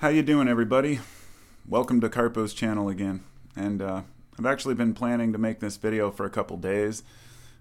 How 0.00 0.10
you 0.10 0.22
doing, 0.22 0.46
everybody? 0.46 1.00
Welcome 1.66 2.00
to 2.02 2.08
Carpo's 2.08 2.54
channel 2.54 2.88
again. 2.88 3.24
And 3.56 3.82
uh, 3.82 4.02
I've 4.38 4.46
actually 4.46 4.76
been 4.76 4.94
planning 4.94 5.32
to 5.32 5.38
make 5.38 5.58
this 5.58 5.76
video 5.76 6.12
for 6.12 6.24
a 6.24 6.30
couple 6.30 6.56
days. 6.56 7.02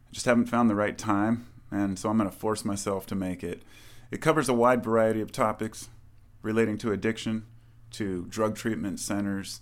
I 0.07 0.13
just 0.13 0.27
haven't 0.27 0.45
found 0.45 0.69
the 0.69 0.75
right 0.75 0.95
time, 0.95 1.47
and 1.71 1.97
so 1.97 2.09
I'm 2.09 2.17
going 2.19 2.29
to 2.29 2.35
force 2.35 2.63
myself 2.63 3.07
to 3.07 3.15
make 3.15 3.43
it. 3.43 3.63
It 4.11 4.21
covers 4.21 4.47
a 4.47 4.53
wide 4.53 4.83
variety 4.83 5.19
of 5.19 5.31
topics 5.31 5.89
relating 6.43 6.77
to 6.77 6.91
addiction, 6.91 7.47
to 7.93 8.27
drug 8.29 8.55
treatment 8.55 8.99
centers, 8.99 9.61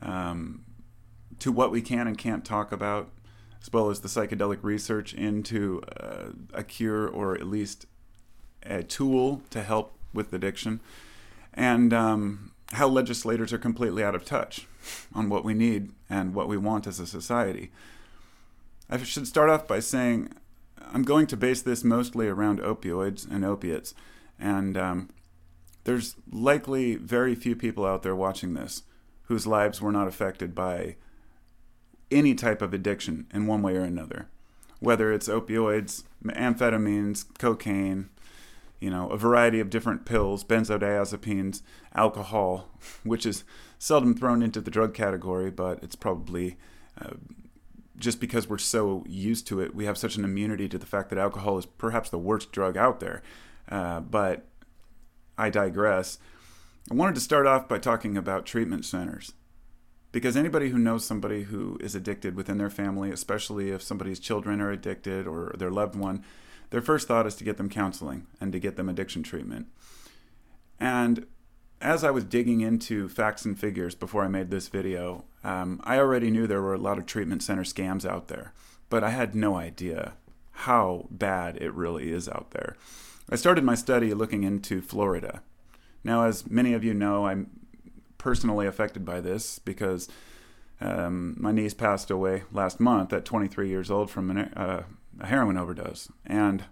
um, 0.00 0.64
to 1.40 1.50
what 1.50 1.72
we 1.72 1.82
can 1.82 2.06
and 2.06 2.16
can't 2.16 2.44
talk 2.44 2.70
about, 2.70 3.10
as 3.60 3.72
well 3.72 3.90
as 3.90 4.02
the 4.02 4.08
psychedelic 4.08 4.60
research 4.62 5.14
into 5.14 5.82
uh, 5.98 6.26
a 6.52 6.62
cure 6.62 7.08
or 7.08 7.34
at 7.34 7.48
least 7.48 7.86
a 8.62 8.84
tool 8.84 9.42
to 9.50 9.64
help 9.64 9.98
with 10.12 10.32
addiction, 10.32 10.78
and 11.54 11.92
um, 11.92 12.52
how 12.72 12.88
legislators 12.88 13.52
are 13.52 13.58
completely 13.58 14.02
out 14.02 14.14
of 14.14 14.24
touch 14.24 14.66
on 15.14 15.28
what 15.28 15.44
we 15.44 15.54
need 15.54 15.90
and 16.10 16.34
what 16.34 16.48
we 16.48 16.56
want 16.56 16.86
as 16.86 17.00
a 17.00 17.06
society. 17.06 17.70
I 18.90 19.02
should 19.02 19.26
start 19.26 19.48
off 19.48 19.66
by 19.66 19.80
saying 19.80 20.30
I'm 20.92 21.04
going 21.04 21.26
to 21.28 21.36
base 21.36 21.62
this 21.62 21.82
mostly 21.84 22.28
around 22.28 22.60
opioids 22.60 23.30
and 23.30 23.44
opiates, 23.44 23.94
and 24.38 24.76
um, 24.76 25.08
there's 25.84 26.16
likely 26.30 26.96
very 26.96 27.34
few 27.34 27.56
people 27.56 27.86
out 27.86 28.02
there 28.02 28.16
watching 28.16 28.54
this 28.54 28.82
whose 29.28 29.46
lives 29.46 29.80
were 29.80 29.92
not 29.92 30.08
affected 30.08 30.54
by 30.54 30.96
any 32.10 32.34
type 32.34 32.60
of 32.60 32.74
addiction 32.74 33.26
in 33.32 33.46
one 33.46 33.62
way 33.62 33.74
or 33.74 33.80
another, 33.82 34.28
whether 34.80 35.12
it's 35.12 35.28
opioids, 35.28 36.04
amphetamines, 36.24 37.24
cocaine, 37.38 38.10
you 38.80 38.90
know, 38.90 39.08
a 39.08 39.16
variety 39.16 39.60
of 39.60 39.70
different 39.70 40.04
pills, 40.04 40.44
benzodiazepines, 40.44 41.62
alcohol, 41.94 42.68
which 43.02 43.24
is 43.26 43.44
seldom 43.78 44.14
thrown 44.14 44.42
into 44.42 44.60
the 44.60 44.70
drug 44.70 44.94
category, 44.94 45.50
but 45.50 45.82
it's 45.82 45.96
probably 45.96 46.56
uh, 47.00 47.14
just 47.96 48.20
because 48.20 48.48
we're 48.48 48.58
so 48.58 49.04
used 49.08 49.46
to 49.46 49.60
it, 49.60 49.74
we 49.74 49.84
have 49.84 49.98
such 49.98 50.16
an 50.16 50.24
immunity 50.24 50.68
to 50.68 50.78
the 50.78 50.86
fact 50.86 51.10
that 51.10 51.18
alcohol 51.18 51.58
is 51.58 51.66
perhaps 51.66 52.10
the 52.10 52.18
worst 52.18 52.52
drug 52.52 52.76
out 52.76 53.00
there. 53.00 53.22
Uh, 53.68 54.00
but 54.00 54.46
I 55.38 55.50
digress. 55.50 56.18
I 56.90 56.94
wanted 56.94 57.14
to 57.14 57.20
start 57.20 57.46
off 57.46 57.68
by 57.68 57.78
talking 57.78 58.16
about 58.16 58.46
treatment 58.46 58.84
centers. 58.84 59.32
Because 60.12 60.36
anybody 60.36 60.68
who 60.68 60.78
knows 60.78 61.04
somebody 61.04 61.44
who 61.44 61.76
is 61.80 61.94
addicted 61.94 62.36
within 62.36 62.58
their 62.58 62.70
family, 62.70 63.10
especially 63.10 63.70
if 63.70 63.82
somebody's 63.82 64.20
children 64.20 64.60
are 64.60 64.70
addicted 64.70 65.26
or 65.26 65.54
their 65.58 65.72
loved 65.72 65.96
one, 65.96 66.24
their 66.74 66.82
first 66.82 67.06
thought 67.06 67.24
is 67.24 67.36
to 67.36 67.44
get 67.44 67.56
them 67.56 67.68
counseling 67.68 68.26
and 68.40 68.50
to 68.50 68.58
get 68.58 68.74
them 68.74 68.88
addiction 68.88 69.22
treatment. 69.22 69.68
And 70.80 71.24
as 71.80 72.02
I 72.02 72.10
was 72.10 72.24
digging 72.24 72.62
into 72.62 73.08
facts 73.08 73.44
and 73.44 73.56
figures 73.56 73.94
before 73.94 74.24
I 74.24 74.28
made 74.28 74.50
this 74.50 74.66
video, 74.66 75.22
um, 75.44 75.80
I 75.84 75.98
already 75.98 76.32
knew 76.32 76.48
there 76.48 76.60
were 76.60 76.74
a 76.74 76.78
lot 76.78 76.98
of 76.98 77.06
treatment 77.06 77.44
center 77.44 77.62
scams 77.62 78.04
out 78.04 78.26
there, 78.26 78.54
but 78.90 79.04
I 79.04 79.10
had 79.10 79.36
no 79.36 79.54
idea 79.54 80.14
how 80.50 81.06
bad 81.12 81.58
it 81.58 81.72
really 81.74 82.10
is 82.10 82.28
out 82.28 82.50
there. 82.50 82.74
I 83.30 83.36
started 83.36 83.62
my 83.62 83.76
study 83.76 84.12
looking 84.12 84.42
into 84.42 84.82
Florida. 84.82 85.42
Now, 86.02 86.24
as 86.24 86.50
many 86.50 86.74
of 86.74 86.82
you 86.82 86.92
know, 86.92 87.24
I'm 87.24 87.50
personally 88.18 88.66
affected 88.66 89.04
by 89.04 89.20
this 89.20 89.60
because 89.60 90.08
um, 90.80 91.36
my 91.38 91.52
niece 91.52 91.72
passed 91.72 92.10
away 92.10 92.42
last 92.50 92.80
month 92.80 93.12
at 93.12 93.24
23 93.24 93.68
years 93.68 93.92
old 93.92 94.10
from 94.10 94.28
an, 94.32 94.38
uh, 94.38 94.82
a 95.20 95.26
heroin 95.26 95.56
overdose. 95.56 96.10
And 96.24 96.64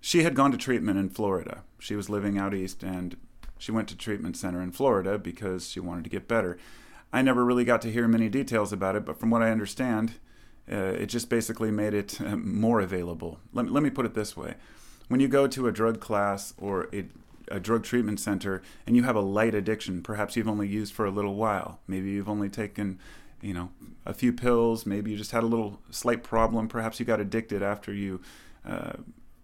she 0.00 0.22
had 0.22 0.34
gone 0.34 0.52
to 0.52 0.58
treatment 0.58 0.98
in 0.98 1.10
Florida. 1.10 1.62
She 1.78 1.96
was 1.96 2.08
living 2.08 2.38
out 2.38 2.54
east 2.54 2.82
and 2.82 3.16
she 3.58 3.72
went 3.72 3.88
to 3.88 3.96
treatment 3.96 4.36
center 4.36 4.62
in 4.62 4.72
Florida 4.72 5.18
because 5.18 5.68
she 5.68 5.80
wanted 5.80 6.04
to 6.04 6.10
get 6.10 6.26
better. 6.26 6.58
I 7.12 7.22
never 7.22 7.44
really 7.44 7.64
got 7.64 7.82
to 7.82 7.92
hear 7.92 8.08
many 8.08 8.28
details 8.28 8.72
about 8.72 8.96
it, 8.96 9.04
but 9.04 9.18
from 9.18 9.30
what 9.30 9.42
I 9.42 9.50
understand, 9.50 10.14
uh, 10.70 10.76
it 10.76 11.06
just 11.06 11.28
basically 11.28 11.70
made 11.70 11.92
it 11.92 12.20
uh, 12.20 12.36
more 12.36 12.80
available. 12.80 13.40
Let 13.52 13.66
me, 13.66 13.70
let 13.72 13.82
me 13.82 13.90
put 13.90 14.06
it 14.06 14.14
this 14.14 14.36
way. 14.36 14.54
When 15.08 15.20
you 15.20 15.28
go 15.28 15.46
to 15.48 15.66
a 15.66 15.72
drug 15.72 16.00
class 16.00 16.54
or 16.56 16.88
a, 16.92 17.06
a 17.48 17.58
drug 17.58 17.82
treatment 17.82 18.20
center 18.20 18.62
and 18.86 18.96
you 18.96 19.02
have 19.02 19.16
a 19.16 19.20
light 19.20 19.54
addiction, 19.54 20.02
perhaps 20.02 20.36
you've 20.36 20.48
only 20.48 20.68
used 20.68 20.94
for 20.94 21.04
a 21.04 21.10
little 21.10 21.34
while, 21.34 21.80
maybe 21.86 22.10
you've 22.10 22.28
only 22.28 22.48
taken 22.48 22.98
you 23.40 23.54
know, 23.54 23.70
a 24.06 24.14
few 24.14 24.32
pills. 24.32 24.86
Maybe 24.86 25.10
you 25.10 25.16
just 25.16 25.32
had 25.32 25.42
a 25.42 25.46
little 25.46 25.80
slight 25.90 26.22
problem. 26.22 26.68
Perhaps 26.68 27.00
you 27.00 27.06
got 27.06 27.20
addicted 27.20 27.62
after 27.62 27.92
you 27.92 28.20
uh, 28.66 28.94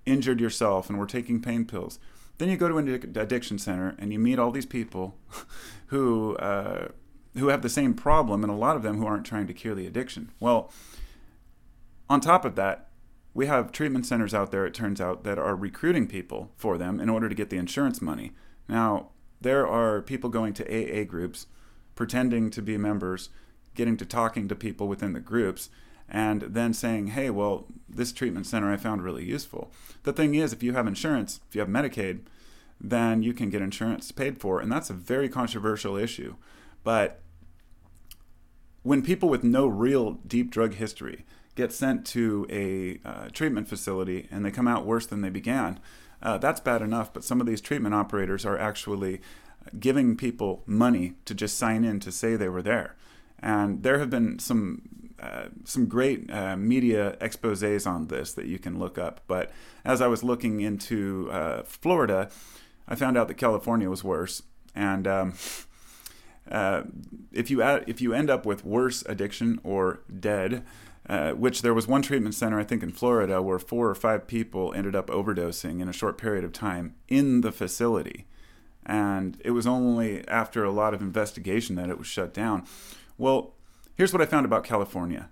injured 0.05 0.41
yourself 0.41 0.89
and 0.89 0.99
were 0.99 1.07
taking 1.07 1.41
pain 1.41 1.65
pills. 1.65 1.99
Then 2.39 2.49
you 2.49 2.57
go 2.57 2.69
to 2.69 2.79
an 2.79 2.89
addiction 2.89 3.59
center 3.59 3.95
and 3.99 4.13
you 4.13 4.19
meet 4.19 4.39
all 4.39 4.51
these 4.51 4.67
people 4.67 5.17
who 5.87 6.37
uh, 6.37 6.89
who 7.35 7.49
have 7.49 7.63
the 7.63 7.69
same 7.69 7.93
problem, 7.95 8.43
and 8.43 8.51
a 8.51 8.57
lot 8.57 8.77
of 8.77 8.83
them 8.83 8.97
who 8.97 9.07
aren't 9.07 9.27
trying 9.27 9.47
to 9.47 9.53
cure 9.53 9.75
the 9.75 9.87
addiction. 9.87 10.31
Well, 10.41 10.73
on 12.09 12.21
top 12.21 12.45
of 12.45 12.55
that, 12.57 12.89
we 13.35 13.47
have 13.47 13.73
treatment 13.73 14.07
centers 14.07 14.33
out 14.33 14.51
there. 14.51 14.65
It 14.65 14.73
turns 14.73 15.01
out 15.01 15.23
that 15.25 15.39
are 15.39 15.55
recruiting 15.55 16.07
people 16.07 16.51
for 16.57 16.79
them 16.79 16.99
in 16.99 17.11
order 17.11 17.29
to 17.29 17.35
get 17.35 17.51
the 17.51 17.59
insurance 17.59 18.01
money. 18.01 18.33
Now, 18.69 19.11
there 19.41 19.67
are 19.67 20.01
people 20.01 20.31
going 20.31 20.55
to 20.55 20.65
AA 20.65 21.05
groups, 21.05 21.47
pretending 21.95 22.49
to 22.51 22.63
be 22.63 22.79
members 22.79 23.29
getting 23.77 23.97
to 23.99 24.05
talking 24.05 24.49
to 24.49 24.57
people 24.57 24.89
within 24.89 25.13
the 25.13 25.21
groups 25.21 25.71
and 26.09 26.43
then 26.43 26.73
saying, 26.73 27.09
hey, 27.09 27.31
well, 27.31 27.67
this 27.89 28.13
treatment 28.13 28.47
center 28.47 28.73
I 28.73 28.77
found 28.77 29.03
really 29.03 29.25
useful. 29.25 29.71
The 30.05 30.13
thing 30.13 30.35
is, 30.35 30.53
if 30.53 30.63
you 30.63 30.73
have 30.73 30.87
insurance, 30.87 31.41
if 31.49 31.55
you 31.55 31.61
have 31.61 31.69
Medicaid, 31.69 32.21
then 32.81 33.23
you 33.23 33.33
can 33.33 33.51
get 33.51 33.63
insurance 33.63 34.13
paid 34.13 34.39
for. 34.41 34.61
And 34.61 34.71
that's 34.71 34.91
a 34.91 34.95
very 34.95 35.29
controversial 35.29 35.97
issue. 35.97 36.37
But 36.85 37.21
when 38.83 39.03
people 39.03 39.29
with 39.29 39.43
no 39.43 39.67
real 39.67 40.13
deep 40.27 40.51
drug 40.51 40.75
history 40.75 41.25
get 41.57 41.73
sent 41.73 42.07
to 42.07 42.47
a 42.51 43.01
uh, 43.05 43.29
treatment 43.33 43.67
facility 43.67 44.29
and 44.31 44.45
they 44.45 44.51
come 44.51 44.69
out 44.69 44.87
worse 44.87 45.07
than 45.07 45.23
they 45.23 45.31
began, 45.31 45.81
uh, 46.23 46.39
that's 46.39 46.61
bad 46.61 46.83
enough. 46.83 47.13
But 47.13 47.25
some 47.25 47.41
of 47.41 47.47
these 47.47 47.61
treatment 47.61 47.95
operators 47.95 48.47
are 48.47 48.59
actually 48.59 49.21
giving 49.81 50.17
people 50.17 50.63
money 50.67 51.15
to 51.25 51.35
just 51.35 51.59
sign 51.59 51.85
in 51.85 51.99
to 52.01 52.13
say 52.13 52.37
they 52.37 52.49
were 52.49 52.63
there. 52.63 52.95
And 53.41 53.83
there 53.83 53.99
have 53.99 54.11
been 54.11 54.39
some 54.39 54.83
uh, 55.21 55.47
some 55.65 55.87
great 55.87 56.31
uh, 56.31 56.57
media 56.57 57.17
exposés 57.21 57.87
on 57.87 58.09
this 58.09 58.35
that 58.35 58.47
you 58.47 58.59
can 58.59 58.79
look 58.79 58.99
up. 58.99 59.21
But 59.27 59.51
as 59.85 60.03
I 60.03 60.09
was 60.09 60.23
looking 60.23 60.61
into 60.61 61.31
uh, 61.33 61.63
Florida, 61.63 62.31
I 62.87 62.95
found 62.97 63.17
out 63.17 63.29
that 63.29 63.35
California 63.35 63.89
was 63.89 64.05
worse. 64.05 64.43
And 64.75 65.07
um, 65.07 65.35
uh, 66.51 66.83
if 67.33 67.51
you 67.51 67.63
add, 67.63 67.85
if 67.87 68.01
you 68.01 68.13
end 68.13 68.29
up 68.29 68.45
with 68.45 68.65
worse 68.65 69.03
addiction 69.07 69.59
or 69.65 70.01
dead, 70.21 70.65
uh, 71.09 71.33
which 71.33 71.63
there 71.63 71.75
was 71.75 71.87
one 71.87 72.03
treatment 72.03 72.35
center 72.35 72.59
I 72.59 72.65
think 72.65 72.83
in 72.83 72.91
Florida 72.91 73.41
where 73.41 73.59
four 73.59 73.89
or 73.89 73.95
five 73.95 74.27
people 74.27 74.75
ended 74.75 74.97
up 74.97 75.07
overdosing 75.07 75.81
in 75.81 75.89
a 75.89 75.93
short 75.93 76.19
period 76.19 76.45
of 76.45 76.53
time 76.53 76.95
in 77.09 77.43
the 77.43 77.53
facility. 77.53 78.27
And 78.85 79.41
it 79.45 79.51
was 79.53 79.67
only 79.67 80.27
after 80.29 80.63
a 80.63 80.71
lot 80.71 80.95
of 80.95 81.01
investigation 81.01 81.75
that 81.77 81.91
it 81.91 81.99
was 81.99 82.07
shut 82.07 82.35
down. 82.35 82.65
Well, 83.19 83.55
here's 83.95 84.13
what 84.13 84.23
I 84.23 84.27
found 84.27 84.47
about 84.47 84.65
California. 84.65 85.31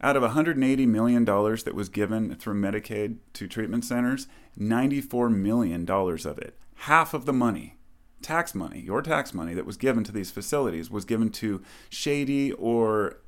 Out 0.00 0.16
of 0.16 0.22
$180 0.22 0.86
million 0.86 1.24
that 1.24 1.74
was 1.74 1.88
given 1.88 2.34
through 2.34 2.60
Medicaid 2.60 3.16
to 3.32 3.48
treatment 3.48 3.84
centers, 3.84 4.28
$94 4.58 5.34
million 5.34 5.88
of 5.90 6.38
it, 6.38 6.58
half 6.80 7.14
of 7.14 7.24
the 7.24 7.32
money, 7.32 7.76
tax 8.20 8.54
money, 8.54 8.80
your 8.80 9.00
tax 9.00 9.32
money 9.32 9.54
that 9.54 9.64
was 9.64 9.76
given 9.76 10.04
to 10.04 10.12
these 10.12 10.30
facilities, 10.30 10.90
was 10.90 11.04
given 11.04 11.30
to 11.30 11.62
shady 11.88 12.52
or 12.52 13.20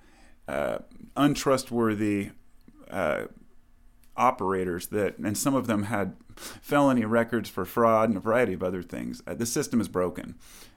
uh, 0.46 0.78
untrustworthy 1.16 2.30
uh, 2.90 3.24
operators 4.16 4.88
that, 4.88 5.16
and 5.18 5.38
some 5.38 5.54
of 5.54 5.66
them 5.66 5.84
had 5.84 6.16
felony 6.38 7.04
records 7.04 7.48
for 7.48 7.64
fraud 7.64 8.08
and 8.08 8.18
a 8.18 8.20
variety 8.20 8.54
of 8.54 8.62
other 8.62 8.82
things. 8.82 9.22
Uh, 9.26 9.34
the 9.34 9.46
system 9.46 9.80
is 9.80 9.88
broken. 9.88 10.34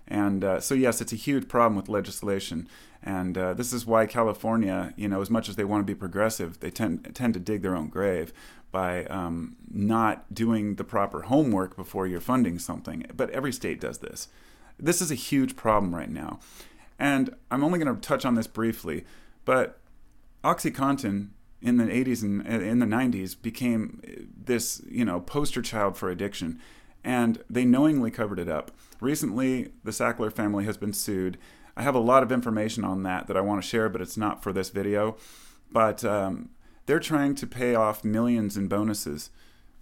And 0.07 0.43
uh, 0.43 0.59
so, 0.59 0.75
yes, 0.75 0.99
it's 0.99 1.13
a 1.13 1.17
huge 1.17 1.47
problem 1.47 1.75
with 1.75 1.87
legislation. 1.87 2.67
And 3.01 3.37
uh, 3.37 3.53
this 3.53 3.71
is 3.71 3.85
why 3.85 4.05
California, 4.05 4.93
you 4.97 5.07
know, 5.07 5.21
as 5.21 5.29
much 5.29 5.47
as 5.47 5.55
they 5.55 5.63
want 5.63 5.81
to 5.81 5.91
be 5.91 5.97
progressive, 5.97 6.59
they 6.59 6.69
tend, 6.69 7.15
tend 7.15 7.33
to 7.33 7.39
dig 7.39 7.61
their 7.61 7.75
own 7.75 7.87
grave 7.87 8.33
by 8.71 9.05
um, 9.05 9.55
not 9.69 10.33
doing 10.33 10.75
the 10.75 10.83
proper 10.83 11.23
homework 11.23 11.75
before 11.75 12.07
you're 12.07 12.21
funding 12.21 12.59
something. 12.59 13.05
But 13.15 13.29
every 13.31 13.51
state 13.51 13.79
does 13.79 13.99
this. 13.99 14.27
This 14.79 15.01
is 15.01 15.11
a 15.11 15.15
huge 15.15 15.55
problem 15.55 15.95
right 15.95 16.09
now. 16.09 16.39
And 16.99 17.35
I'm 17.49 17.63
only 17.63 17.79
going 17.79 17.93
to 17.93 18.01
touch 18.01 18.25
on 18.25 18.35
this 18.35 18.47
briefly, 18.47 19.05
but 19.45 19.79
OxyContin 20.43 21.29
in 21.61 21.77
the 21.77 21.85
80s 21.85 22.23
and 22.23 22.45
in 22.45 22.79
the 22.79 22.85
90s 22.85 23.39
became 23.39 24.01
this, 24.35 24.81
you 24.89 25.05
know, 25.05 25.19
poster 25.19 25.61
child 25.61 25.97
for 25.97 26.09
addiction 26.09 26.59
and 27.03 27.43
they 27.49 27.65
knowingly 27.65 28.11
covered 28.11 28.39
it 28.39 28.49
up. 28.49 28.71
Recently, 28.99 29.71
the 29.83 29.91
Sackler 29.91 30.31
family 30.31 30.65
has 30.65 30.77
been 30.77 30.93
sued. 30.93 31.37
I 31.75 31.81
have 31.81 31.95
a 31.95 31.99
lot 31.99 32.23
of 32.23 32.31
information 32.31 32.83
on 32.83 33.03
that 33.03 33.27
that 33.27 33.37
I 33.37 33.41
want 33.41 33.61
to 33.61 33.67
share, 33.67 33.89
but 33.89 34.01
it's 34.01 34.17
not 34.17 34.43
for 34.43 34.53
this 34.53 34.69
video. 34.69 35.17
But 35.71 36.03
um, 36.03 36.49
they're 36.85 36.99
trying 36.99 37.35
to 37.35 37.47
pay 37.47 37.75
off 37.75 38.03
millions 38.03 38.57
in 38.57 38.67
bonuses 38.67 39.29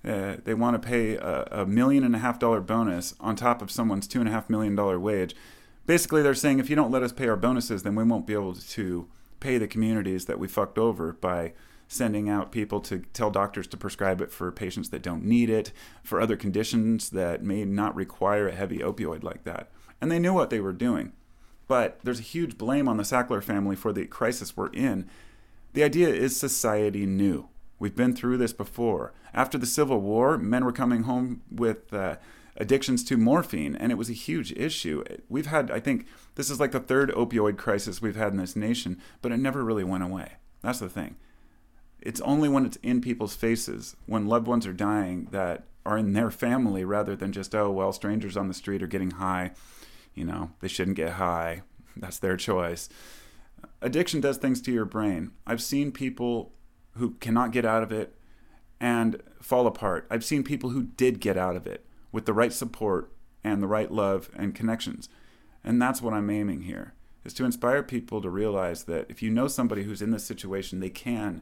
Uh, 0.05 0.37
they 0.45 0.53
want 0.53 0.81
to 0.81 0.87
pay 0.87 1.15
a, 1.17 1.47
a 1.51 1.65
million 1.65 2.05
and 2.05 2.15
a 2.15 2.19
half 2.19 2.39
dollar 2.39 2.61
bonus 2.61 3.15
on 3.19 3.35
top 3.35 3.61
of 3.61 3.69
someone's 3.69 4.07
two 4.07 4.19
and 4.19 4.29
a 4.29 4.31
half 4.31 4.49
million 4.49 4.75
dollar 4.75 4.97
wage. 4.97 5.35
Basically, 5.85 6.21
they're 6.21 6.33
saying 6.33 6.59
if 6.59 6.69
you 6.69 6.75
don't 6.75 6.91
let 6.91 7.03
us 7.03 7.11
pay 7.11 7.27
our 7.27 7.35
bonuses, 7.35 7.83
then 7.83 7.95
we 7.95 8.03
won't 8.05 8.25
be 8.25 8.33
able 8.33 8.53
to 8.55 9.07
pay 9.39 9.57
the 9.57 9.68
communities 9.68 10.25
that 10.25 10.39
we 10.39 10.47
fucked 10.47 10.77
over 10.77 11.13
by 11.13 11.53
sending 11.88 12.30
out 12.30 12.51
people 12.51 12.80
to 12.80 13.00
tell 13.13 13.31
doctors 13.31 13.68
to 13.68 13.77
prescribe 13.77 14.21
it 14.21 14.31
for 14.31 14.51
patients 14.51 14.89
that 14.89 15.01
don't 15.01 15.25
need 15.25 15.50
it, 15.50 15.71
for 16.03 16.21
other 16.21 16.38
conditions 16.38 17.09
that 17.09 17.44
may 17.44 17.65
not 17.65 17.95
require 17.95 18.47
a 18.47 18.56
heavy 18.56 18.77
opioid 18.77 19.24
like 19.24 19.44
that. 19.44 19.71
And 20.00 20.12
they 20.12 20.19
knew 20.19 20.33
what 20.33 20.51
they 20.51 20.59
were 20.59 20.71
doing. 20.71 21.13
But 21.68 22.00
there's 22.03 22.19
a 22.19 22.24
huge 22.24 22.57
blame 22.57 22.88
on 22.88 22.97
the 22.97 23.03
Sackler 23.03 23.44
family 23.44 23.75
for 23.75 23.91
the 23.91 24.06
crisis 24.06 24.56
we're 24.56 24.71
in. 24.71 25.09
The 25.74 25.83
idea 25.83 26.09
is 26.09 26.36
society 26.36 27.06
knew. 27.06 27.50
We've 27.80 27.95
been 27.95 28.15
through 28.15 28.38
this 28.38 28.53
before. 28.53 29.13
After 29.33 29.57
the 29.57 29.65
Civil 29.65 30.01
War, 30.01 30.38
men 30.38 30.65
were 30.65 30.71
coming 30.71 31.03
home 31.03 31.41
with 31.51 31.94
uh, 31.94 32.18
addictions 32.59 33.03
to 33.06 33.17
morphine, 33.17 33.75
and 33.75 33.91
it 33.91 33.97
was 33.97 34.09
a 34.09 34.13
huge 34.13 34.51
issue. 34.51 35.03
We've 35.29 35.45
had, 35.45 35.71
I 35.71 35.79
think, 35.79 36.06
this 36.35 36.50
is 36.50 36.59
like 36.59 36.71
the 36.71 36.79
third 36.79 37.11
opioid 37.11 37.57
crisis 37.57 38.01
we've 38.01 38.15
had 38.15 38.33
in 38.33 38.38
this 38.38 38.56
nation, 38.56 39.01
but 39.21 39.31
it 39.31 39.38
never 39.38 39.63
really 39.63 39.83
went 39.83 40.03
away. 40.03 40.33
That's 40.61 40.79
the 40.79 40.89
thing. 40.89 41.15
It's 42.01 42.21
only 42.21 42.50
when 42.50 42.65
it's 42.65 42.77
in 42.77 43.01
people's 43.01 43.35
faces, 43.35 43.95
when 44.06 44.27
loved 44.27 44.47
ones 44.47 44.67
are 44.67 44.73
dying 44.73 45.27
that 45.31 45.63
are 45.85 45.97
in 45.97 46.13
their 46.13 46.31
family 46.31 46.83
rather 46.83 47.15
than 47.15 47.31
just, 47.31 47.56
oh, 47.56 47.71
well, 47.71 47.94
strangers 47.94 48.38
on 48.38 48.47
the 48.47 48.53
street 48.53 48.83
are 48.83 48.88
getting 48.88 49.12
high. 49.12 49.51
You 50.13 50.25
know, 50.25 50.51
they 50.59 50.67
shouldn't 50.67 50.97
get 50.97 51.13
high. 51.13 51.63
That's 51.95 52.19
their 52.19 52.38
choice. 52.38 52.89
Addiction 53.81 54.21
does 54.21 54.38
things 54.38 54.62
to 54.62 54.71
your 54.71 54.85
brain. 54.85 55.31
I've 55.47 55.62
seen 55.62 55.91
people 55.91 56.53
who 56.97 57.12
cannot 57.15 57.51
get 57.51 57.65
out 57.65 57.83
of 57.83 57.91
it 57.91 58.15
and 58.79 59.21
fall 59.41 59.67
apart. 59.67 60.05
I've 60.09 60.25
seen 60.25 60.44
people 60.44 60.71
who 60.71 60.83
did 60.83 61.19
get 61.19 61.38
out 61.38 61.55
of 61.55 61.65
it 61.65 61.85
with 62.11 62.25
the 62.25 62.33
right 62.33 62.53
support 62.53 63.11
and 63.44 63.61
the 63.61 63.67
right 63.67 63.91
love 63.91 64.29
and 64.35 64.56
connections. 64.56 65.09
And 65.63 65.81
that's 65.81 66.01
what 66.01 66.13
I'm 66.13 66.29
aiming 66.29 66.61
here 66.61 66.94
is 67.25 67.33
to 67.33 67.45
inspire 67.45 67.83
people 67.83 68.21
to 68.21 68.29
realize 68.29 68.85
that 68.85 69.06
if 69.09 69.21
you 69.21 69.29
know 69.29 69.47
somebody 69.47 69.83
who's 69.83 70.01
in 70.01 70.11
this 70.11 70.25
situation, 70.25 70.79
they 70.79 70.89
can 70.89 71.41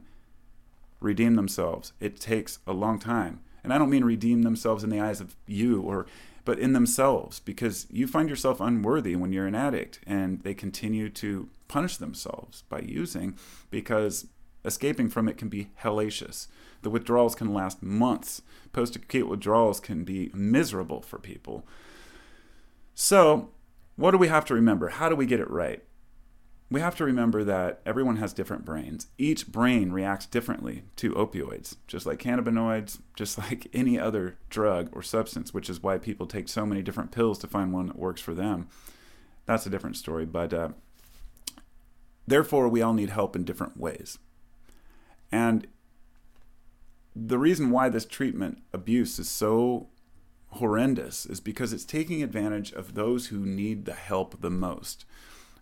redeem 1.00 1.36
themselves. 1.36 1.92
It 2.00 2.18
takes 2.18 2.58
a 2.66 2.72
long 2.72 2.98
time. 2.98 3.40
And 3.62 3.72
I 3.72 3.78
don't 3.78 3.90
mean 3.90 4.04
redeem 4.04 4.42
themselves 4.42 4.82
in 4.82 4.90
the 4.90 5.00
eyes 5.00 5.20
of 5.20 5.36
you 5.46 5.80
or 5.80 6.06
but 6.44 6.58
in 6.58 6.72
themselves 6.72 7.40
because 7.40 7.86
you 7.90 8.06
find 8.06 8.30
yourself 8.30 8.58
unworthy 8.58 9.14
when 9.14 9.32
you're 9.32 9.46
an 9.46 9.54
addict 9.54 10.00
and 10.06 10.40
they 10.44 10.54
continue 10.54 11.10
to 11.10 11.50
punish 11.68 11.98
themselves 11.98 12.62
by 12.70 12.80
using 12.80 13.36
because 13.70 14.28
escaping 14.68 15.08
from 15.08 15.28
it 15.28 15.36
can 15.36 15.48
be 15.48 15.72
hellacious. 15.82 16.46
The 16.82 16.90
withdrawals 16.90 17.34
can 17.34 17.52
last 17.52 17.82
months. 17.82 18.42
Post 18.72 18.94
acute 18.94 19.28
withdrawals 19.28 19.80
can 19.80 20.04
be 20.04 20.30
miserable 20.32 21.02
for 21.02 21.18
people. 21.18 21.66
So, 22.94 23.50
what 23.96 24.12
do 24.12 24.18
we 24.18 24.28
have 24.28 24.44
to 24.44 24.54
remember? 24.54 24.90
How 24.90 25.08
do 25.08 25.16
we 25.16 25.26
get 25.26 25.40
it 25.40 25.50
right? 25.50 25.82
We 26.70 26.80
have 26.80 26.96
to 26.96 27.04
remember 27.04 27.44
that 27.44 27.80
everyone 27.86 28.16
has 28.16 28.34
different 28.34 28.64
brains. 28.64 29.06
Each 29.16 29.46
brain 29.46 29.90
reacts 29.90 30.26
differently 30.26 30.82
to 30.96 31.12
opioids, 31.12 31.76
just 31.86 32.04
like 32.04 32.20
cannabinoids, 32.20 33.00
just 33.16 33.38
like 33.38 33.68
any 33.72 33.98
other 33.98 34.38
drug 34.50 34.90
or 34.92 35.02
substance, 35.02 35.54
which 35.54 35.70
is 35.70 35.82
why 35.82 35.96
people 35.96 36.26
take 36.26 36.48
so 36.48 36.66
many 36.66 36.82
different 36.82 37.10
pills 37.10 37.38
to 37.38 37.46
find 37.46 37.72
one 37.72 37.86
that 37.86 37.98
works 37.98 38.20
for 38.20 38.34
them. 38.34 38.68
That's 39.46 39.64
a 39.64 39.70
different 39.70 39.96
story. 39.96 40.26
But 40.26 40.52
uh, 40.52 40.68
therefore, 42.26 42.68
we 42.68 42.82
all 42.82 42.92
need 42.92 43.10
help 43.10 43.34
in 43.34 43.44
different 43.44 43.78
ways. 43.78 44.18
And 45.30 45.66
the 47.14 47.38
reason 47.38 47.70
why 47.70 47.88
this 47.88 48.04
treatment 48.04 48.62
abuse 48.72 49.18
is 49.18 49.28
so 49.28 49.88
horrendous 50.52 51.26
is 51.26 51.40
because 51.40 51.72
it's 51.72 51.84
taking 51.84 52.22
advantage 52.22 52.72
of 52.72 52.94
those 52.94 53.26
who 53.26 53.38
need 53.38 53.84
the 53.84 53.94
help 53.94 54.40
the 54.40 54.50
most. 54.50 55.04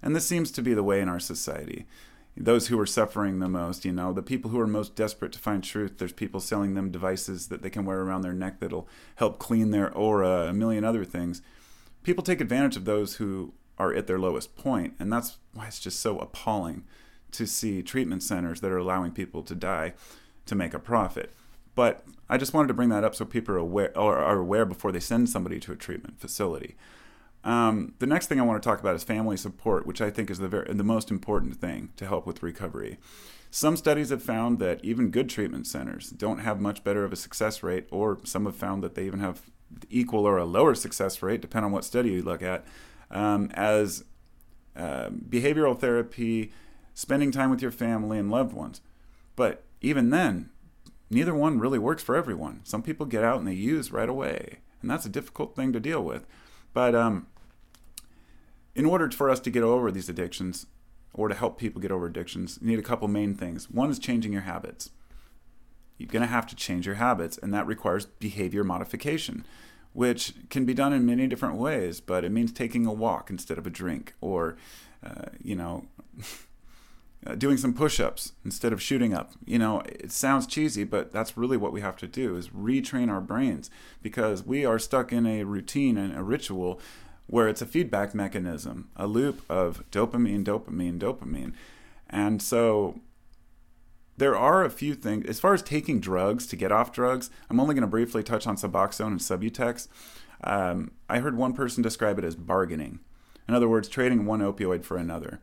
And 0.03 0.15
this 0.15 0.27
seems 0.27 0.51
to 0.53 0.63
be 0.63 0.75
the 0.75 0.83
way 0.83 1.01
in 1.01 1.09
our 1.09 1.21
society. 1.21 1.87
Those 2.37 2.69
who 2.69 2.79
are 2.79 2.87
suffering 2.87 3.39
the 3.39 3.49
most, 3.49 3.85
you 3.85 3.93
know, 3.93 4.13
the 4.13 4.23
people 4.23 4.51
who 4.51 4.61
are 4.61 4.67
most 4.67 4.95
desperate 4.95 5.33
to 5.33 5.39
find 5.39 5.65
truth, 5.65 5.97
there's 5.97 6.12
people 6.12 6.39
selling 6.39 6.75
them 6.75 6.91
devices 6.91 7.49
that 7.49 7.62
they 7.62 7.71
can 7.71 7.87
wear 7.87 8.03
around 8.03 8.23
their 8.23 8.35
neck 8.35 8.61
that'll 8.61 8.89
help 9.17 9.39
clean 9.39 9.71
their 9.71 9.93
aura, 9.93 10.47
a 10.47 10.53
million 10.53 10.85
other 10.85 11.05
things. 11.05 11.41
People 12.03 12.23
take 12.23 12.43
advantage 12.43 12.77
of 12.77 12.85
those 12.85 13.17
who 13.17 13.55
are 13.79 13.95
at 13.95 14.07
their 14.07 14.19
lowest 14.19 14.55
point, 14.57 14.95
and 14.99 15.11
that's 15.11 15.39
why 15.55 15.67
it's 15.67 15.81
just 15.81 15.99
so 15.99 16.19
appalling 16.19 16.85
to 17.37 17.47
see 17.47 17.83
treatment 17.83 18.23
centers 18.23 18.61
that 18.61 18.71
are 18.71 18.79
allowing 18.79 19.12
people 19.12 19.43
to 19.43 19.55
die 19.55 19.94
to 20.47 20.55
make 20.55 20.75
a 20.75 20.79
profit. 20.79 21.33
But 21.75 22.05
I 22.29 22.38
just 22.38 22.55
wanted 22.55 22.69
to 22.69 22.75
bring 22.75 22.88
that 22.88 23.05
up 23.05 23.15
so 23.15 23.25
people 23.25 23.55
are 23.55 23.59
aware 23.59 23.97
or 23.97 24.17
are 24.19 24.38
aware 24.38 24.65
before 24.65 24.93
they 24.93 25.00
send 25.00 25.29
somebody 25.29 25.61
to 25.61 25.73
a 25.73 25.77
treatment 25.77 26.19
facility. 26.19 26.77
Um, 27.44 27.94
the 27.99 28.06
next 28.06 28.27
thing 28.27 28.41
I 28.41 28.44
want 28.44 28.61
to 28.61 28.69
talk 28.69 28.81
about 28.81 28.97
is 28.97 29.05
family 29.05 29.37
support, 29.37 29.87
which 29.87 30.00
I 30.00 30.11
think 30.11 30.31
is 30.31 30.38
the 30.38 30.49
very, 30.49 30.73
the 30.73 30.83
most 30.83 31.11
important 31.11 31.56
thing 31.56 31.91
to 31.97 32.06
help 32.06 32.27
with 32.27 32.43
recovery. 32.43 32.99
Some 33.50 33.77
studies 33.77 34.11
have 34.11 34.23
found 34.23 34.59
that 34.59 34.85
even 34.85 35.11
good 35.11 35.29
treatment 35.29 35.67
centers 35.67 36.11
don't 36.11 36.41
have 36.41 36.61
much 36.61 36.83
better 36.83 37.05
of 37.05 37.12
a 37.12 37.17
success 37.17 37.62
rate, 37.62 37.87
or 37.91 38.19
some 38.25 38.47
have 38.47 38.56
found 38.56 38.83
that 38.83 38.97
they 38.97 39.05
even 39.06 39.21
have 39.21 39.43
equal 39.88 40.27
or 40.27 40.38
a 40.38 40.44
lower 40.44 40.75
success 40.75 41.23
rate, 41.23 41.41
depending 41.41 41.67
on 41.67 41.73
what 41.73 41.85
study 41.85 42.11
you 42.11 42.23
look 42.23 42.43
at, 42.43 42.65
um, 43.11 43.50
as 43.55 44.05
uh, 44.75 45.11
behavioral 45.11 45.79
therapy, 45.79 46.53
spending 46.97 47.31
time 47.31 47.51
with 47.51 47.61
your 47.61 47.71
family 47.71 48.19
and 48.19 48.31
loved 48.31 48.55
ones. 48.55 48.81
But 49.37 49.63
even 49.83 50.09
then, 50.09 50.49
neither 51.11 51.35
one 51.35 51.61
really 51.61 51.79
works 51.79 52.03
for 52.03 52.17
everyone. 52.17 52.63
Some 52.65 52.83
people 52.83 53.05
get 53.05 53.23
out 53.23 53.39
and 53.39 53.47
they 53.47 53.53
use 53.53 53.93
right 53.93 54.09
away, 54.09 54.61
and 54.81 54.91
that's 54.91 55.05
a 55.05 55.11
difficult 55.11 55.55
thing 55.55 55.75
to 55.75 55.79
deal 55.79 56.03
with. 56.03 56.27
But 56.73 56.95
um, 56.95 57.27
in 58.75 58.87
order 58.87 59.11
for 59.11 59.29
us 59.29 59.41
to 59.41 59.51
get 59.51 59.63
over 59.63 59.93
these 59.93 60.09
addictions, 60.09 60.67
or 61.13 61.29
to 61.29 61.35
help 61.35 61.59
people 61.59 61.83
get 61.83 61.93
over 61.93 62.07
addictions, 62.07 62.59
you 62.63 62.69
need 62.69 62.79
a 62.79 62.83
couple 62.83 63.09
main 63.09 63.35
things. 63.35 63.71
One 63.71 63.91
is 63.91 63.99
changing 63.99 64.33
your 64.33 64.43
habits. 64.43 64.91
You're 65.99 66.09
going 66.09 66.23
to 66.23 66.29
have 66.29 66.47
to 66.47 66.57
change 66.57 66.87
your 66.87 66.97
habits, 66.97 67.39
and 67.39 67.53
that 67.53 67.67
requires 67.67 68.07
behavior 68.07 68.65
modification, 68.65 69.47
which 69.93 70.33
can 70.49 70.65
be 70.65 70.75
done 70.75 70.95
in 70.95 71.07
many 71.07 71.27
different 71.27 71.57
ways. 71.57 72.01
But 72.01 72.25
it 72.25 72.33
means 72.33 72.53
taking 72.53 72.87
a 72.87 72.93
walk 72.93 73.29
instead 73.29 73.59
of 73.59 73.67
a 73.67 73.71
drink, 73.71 74.15
or 74.23 74.57
uh, 75.05 75.27
you 75.43 75.57
know. 75.57 75.85
uh, 77.26 77.34
doing 77.34 77.56
some 77.56 77.75
push-ups 77.75 78.32
instead 78.44 78.73
of 78.73 78.81
shooting 78.81 79.12
up. 79.12 79.32
You 79.44 79.58
know, 79.58 79.81
it 79.87 80.12
sounds 80.12 80.46
cheesy, 80.46 80.84
but 80.84 81.12
that's 81.12 81.37
really 81.37 81.56
what 81.56 81.73
we 81.73 81.81
have 81.81 81.96
to 81.96 82.06
do 82.06 82.37
is 82.37 82.49
retrain 82.50 83.11
our 83.11 83.20
brains 83.20 83.70
because 84.02 84.44
we 84.44 84.64
are 84.64 84.78
stuck 84.78 85.12
in 85.12 85.26
a 85.26 85.44
routine 85.44 85.96
and 85.96 86.17
a 86.17 86.23
ritual 86.23 86.81
where 87.26 87.49
it's 87.49 87.62
a 87.62 87.67
feedback 87.67 88.14
mechanism, 88.14 88.88
a 88.97 89.06
loop 89.06 89.42
of 89.49 89.83
dopamine, 89.90 90.45
dopamine, 90.45 90.99
dopamine. 90.99 91.52
And 92.09 92.40
so 92.40 93.00
there 94.16 94.37
are 94.37 94.64
a 94.64 94.71
few 94.71 94.95
things 94.95 95.26
as 95.26 95.40
far 95.40 95.52
as 95.52 95.62
taking 95.62 96.00
drugs 96.00 96.47
to 96.47 96.56
get 96.56 96.73
off 96.73 96.92
drugs. 96.92 97.30
I'm 97.50 97.61
only 97.61 97.75
going 97.75 97.83
to 97.83 97.88
briefly 97.88 98.23
touch 98.23 98.47
on 98.47 98.56
Suboxone 98.56 99.09
and 99.09 99.21
Subutex. 99.21 99.88
Um, 100.45 100.92
I 101.09 101.18
heard 101.18 101.37
one 101.37 101.52
person 101.52 101.83
describe 101.83 102.18
it 102.18 102.25
as 102.25 102.37
bargaining. 102.37 103.00
In 103.49 103.54
other 103.54 103.68
words, 103.68 103.88
trading 103.88 104.26
one 104.26 104.40
opioid 104.40 104.85
for 104.85 104.97
another. 104.97 105.40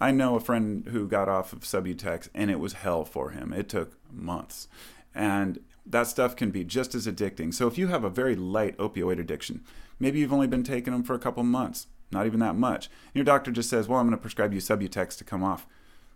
I 0.00 0.10
know 0.12 0.34
a 0.34 0.40
friend 0.40 0.88
who 0.88 1.06
got 1.06 1.28
off 1.28 1.52
of 1.52 1.60
Subutex 1.60 2.28
and 2.34 2.50
it 2.50 2.58
was 2.58 2.72
hell 2.72 3.04
for 3.04 3.30
him. 3.30 3.52
It 3.52 3.68
took 3.68 3.98
months. 4.10 4.66
And 5.14 5.60
that 5.84 6.06
stuff 6.06 6.36
can 6.36 6.50
be 6.50 6.64
just 6.64 6.94
as 6.94 7.06
addicting. 7.06 7.52
So 7.52 7.66
if 7.66 7.76
you 7.76 7.88
have 7.88 8.04
a 8.04 8.10
very 8.10 8.34
light 8.34 8.76
opioid 8.78 9.18
addiction, 9.18 9.62
maybe 9.98 10.18
you've 10.18 10.32
only 10.32 10.46
been 10.46 10.62
taking 10.62 10.92
them 10.92 11.02
for 11.02 11.14
a 11.14 11.18
couple 11.18 11.42
months, 11.42 11.88
not 12.10 12.26
even 12.26 12.40
that 12.40 12.54
much. 12.54 12.86
And 12.86 13.16
your 13.16 13.24
doctor 13.24 13.50
just 13.50 13.68
says, 13.68 13.88
"Well, 13.88 13.98
I'm 13.98 14.06
going 14.06 14.16
to 14.16 14.22
prescribe 14.22 14.54
you 14.54 14.60
Subutex 14.60 15.18
to 15.18 15.24
come 15.24 15.42
off." 15.42 15.66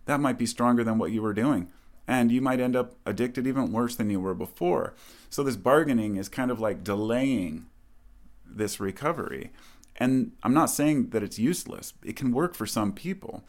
That 0.06 0.20
might 0.20 0.38
be 0.38 0.46
stronger 0.46 0.84
than 0.84 0.98
what 0.98 1.12
you 1.12 1.22
were 1.22 1.34
doing. 1.34 1.68
And 2.06 2.30
you 2.30 2.40
might 2.40 2.60
end 2.60 2.76
up 2.76 2.94
addicted 3.06 3.46
even 3.46 3.72
worse 3.72 3.96
than 3.96 4.10
you 4.10 4.20
were 4.20 4.34
before. 4.34 4.94
So 5.30 5.42
this 5.42 5.56
bargaining 5.56 6.16
is 6.16 6.28
kind 6.28 6.50
of 6.50 6.60
like 6.60 6.84
delaying 6.84 7.66
this 8.46 8.78
recovery. 8.78 9.50
And 9.96 10.32
I'm 10.42 10.54
not 10.54 10.70
saying 10.70 11.10
that 11.10 11.22
it's 11.22 11.38
useless. 11.38 11.94
It 12.04 12.16
can 12.16 12.32
work 12.32 12.54
for 12.54 12.66
some 12.66 12.92
people. 12.92 13.44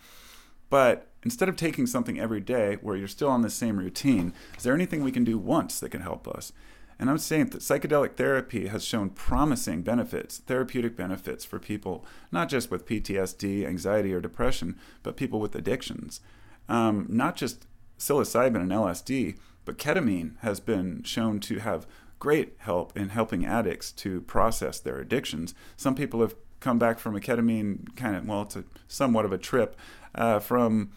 But 0.70 1.08
instead 1.24 1.50
of 1.50 1.56
taking 1.56 1.88
something 1.88 2.20
every 2.20 2.42
day 2.42 2.78
where 2.82 2.96
you're 2.96 3.08
still 3.08 3.30
on 3.30 3.42
the 3.42 3.50
same 3.50 3.78
routine, 3.78 4.34
is 4.58 4.64
there 4.64 4.74
anything 4.74 5.04
we 5.04 5.12
can 5.12 5.24
do 5.24 5.38
once 5.38 5.80
that 5.80 5.90
can 5.90 6.02
help 6.02 6.28
us? 6.28 6.52
And 6.98 7.10
I'm 7.10 7.18
saying 7.18 7.48
that 7.48 7.62
psychedelic 7.62 8.16
therapy 8.16 8.68
has 8.68 8.86
shown 8.86 9.10
promising 9.10 9.82
benefits, 9.82 10.38
therapeutic 10.38 10.96
benefits 10.96 11.44
for 11.44 11.60
people, 11.60 12.06
not 12.32 12.48
just 12.48 12.72
with 12.72 12.86
PTSD, 12.86 13.66
anxiety, 13.66 14.14
or 14.14 14.22
depression, 14.22 14.78
but 15.04 15.18
people 15.18 15.40
with 15.40 15.56
addictions. 15.56 16.22
Um, 16.70 17.06
not 17.10 17.36
just 17.36 17.68
psilocybin 18.00 18.62
and 18.62 18.72
LSD, 18.72 19.38
but 19.66 19.78
ketamine 19.78 20.38
has 20.40 20.60
been 20.60 21.04
shown 21.04 21.40
to 21.42 21.60
have 21.60 21.86
great 22.20 22.56
help 22.60 22.98
in 22.98 23.10
helping 23.10 23.46
addicts 23.46 23.92
to 23.92 24.22
process 24.22 24.80
their 24.80 25.00
addictions. 25.00 25.54
Some 25.76 25.96
people 25.96 26.22
have 26.22 26.36
come 26.60 26.80
back 26.80 26.98
from 26.98 27.16
a 27.16 27.20
ketamine 27.20 27.96
kind 27.96 28.16
of, 28.16 28.26
well, 28.26 28.44
it's 28.44 28.56
a, 28.56 28.64
somewhat 28.88 29.26
of 29.26 29.34
a 29.34 29.38
trip 29.38 29.76
uh, 30.16 30.40
from 30.40 30.92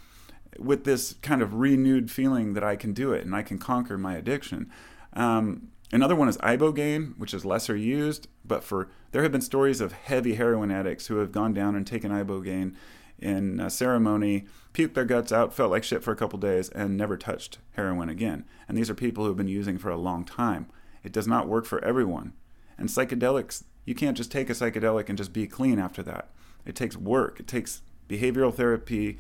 with 0.59 0.85
this 0.85 1.15
kind 1.23 1.43
of 1.43 1.55
renewed 1.55 2.11
feeling 2.11 2.55
that 2.55 2.65
I 2.65 2.75
can 2.75 2.93
do 2.93 3.13
it 3.13 3.25
and 3.25 3.35
I 3.35 3.43
can 3.43 3.59
conquer 3.59 3.99
my 3.99 4.17
addiction. 4.17 4.71
Um, 5.13 5.69
Another 5.91 6.15
one 6.15 6.29
is 6.29 6.37
ibogaine, 6.39 7.17
which 7.17 7.33
is 7.33 7.47
lesser 7.47 7.75
used, 7.75 8.29
but 8.45 8.63
for 8.63 8.89
there 9.13 9.23
have 9.23 9.33
been 9.33 9.41
stories 9.41 9.81
of 9.81 9.93
heavy 9.93 10.35
heroin 10.35 10.71
addicts 10.71 11.07
who 11.07 11.17
have 11.17 11.33
gone 11.33 11.55
down 11.55 11.75
and 11.75 11.87
taken 11.87 12.13
ibogaine 12.13 12.75
in 13.19 13.59
a 13.59 13.71
ceremony, 13.71 14.45
puked 14.75 14.95
their 14.95 15.07
guts 15.07 15.33
out, 15.33 15.55
felt 15.55 15.71
like 15.71 15.83
shit 15.83 16.05
for 16.05 16.13
a 16.13 16.17
couple 16.17 16.39
days, 16.39 16.69
and 16.69 16.97
never 16.97 17.17
touched 17.17 17.59
heroin 17.73 18.09
again. 18.09 18.45
And 18.69 18.77
these 18.77 18.91
are 18.91 18.95
people 18.95 19.25
who 19.25 19.31
have 19.31 19.37
been 19.37 19.49
using 19.49 19.79
for 19.79 19.91
a 19.91 19.97
long 19.97 20.25
time. 20.25 20.69
It 21.03 21.13
does 21.13 21.27
not 21.27 21.49
work 21.49 21.65
for 21.65 21.83
everyone. 21.83 22.35
And 22.77 22.89
psychedelics, 22.89 23.65
you 23.87 23.95
can't 23.95 24.17
just 24.17 24.31
take 24.31 24.51
a 24.51 24.53
psychedelic 24.53 25.09
and 25.09 25.17
just 25.17 25.33
be 25.33 25.47
clean 25.47 25.79
after 25.79 26.03
that. 26.03 26.29
It 26.67 26.77
takes 26.77 26.97
work, 26.97 27.41
it 27.41 27.49
takes 27.49 27.81
behavioral 28.09 28.55
therapy, 28.55 29.19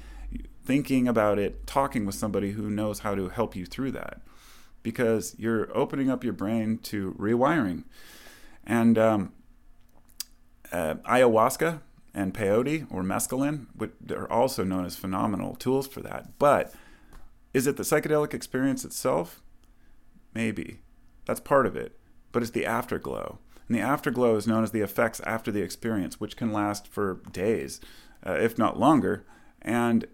thinking 0.64 1.09
about 1.09 1.38
it, 1.38 1.66
talking 1.66 2.04
with 2.07 2.14
somebody 2.14 2.52
who 2.52 2.71
knows 2.71 3.00
how 3.00 3.14
to 3.14 3.28
help 3.28 3.54
you 3.54 3.66
through 3.66 3.92
that. 3.92 4.21
Because 4.83 5.35
you're 5.38 5.76
opening 5.76 6.09
up 6.11 6.25
your 6.25 6.33
brain 6.33 6.78
to 6.85 7.14
rewiring. 7.18 7.85
And 8.64 8.97
um, 8.99 9.33
uh, 10.73 10.95
ayahuasca 11.07 11.80
and 12.14 12.35
peyote 12.35 12.87
or 12.90 13.02
mescaline, 13.02 13.66
which 13.75 13.92
are 14.11 14.30
also 14.30 14.64
known 14.64 14.85
as 14.85 14.97
phenomenal 14.97 15.54
tools 15.57 15.87
for 15.87 16.00
that. 16.00 16.38
But 16.38 16.73
is 17.52 17.66
it 17.66 17.76
the 17.76 17.83
psychedelic 17.83 18.35
experience 18.35 18.85
itself? 18.85 19.42
Maybe. 20.35 20.80
That's 21.26 21.40
part 21.40 21.66
of 21.66 21.76
it. 21.76 21.99
But 22.33 22.42
it's 22.42 22.52
the 22.52 22.66
afterglow. 22.66 23.38
And 23.68 23.76
the 23.76 23.83
afterglow 23.83 24.37
is 24.37 24.47
known 24.47 24.64
as 24.64 24.71
the 24.71 24.80
effects 24.80 25.21
after 25.21 25.50
the 25.50 25.62
experience, 25.62 26.21
which 26.21 26.37
can 26.37 26.52
last 26.52 26.87
for 26.87 27.21
days, 27.30 27.80
uh, 28.27 28.33
if 28.33 28.59
not 28.59 28.79
longer. 28.79 29.25
And 29.63 30.07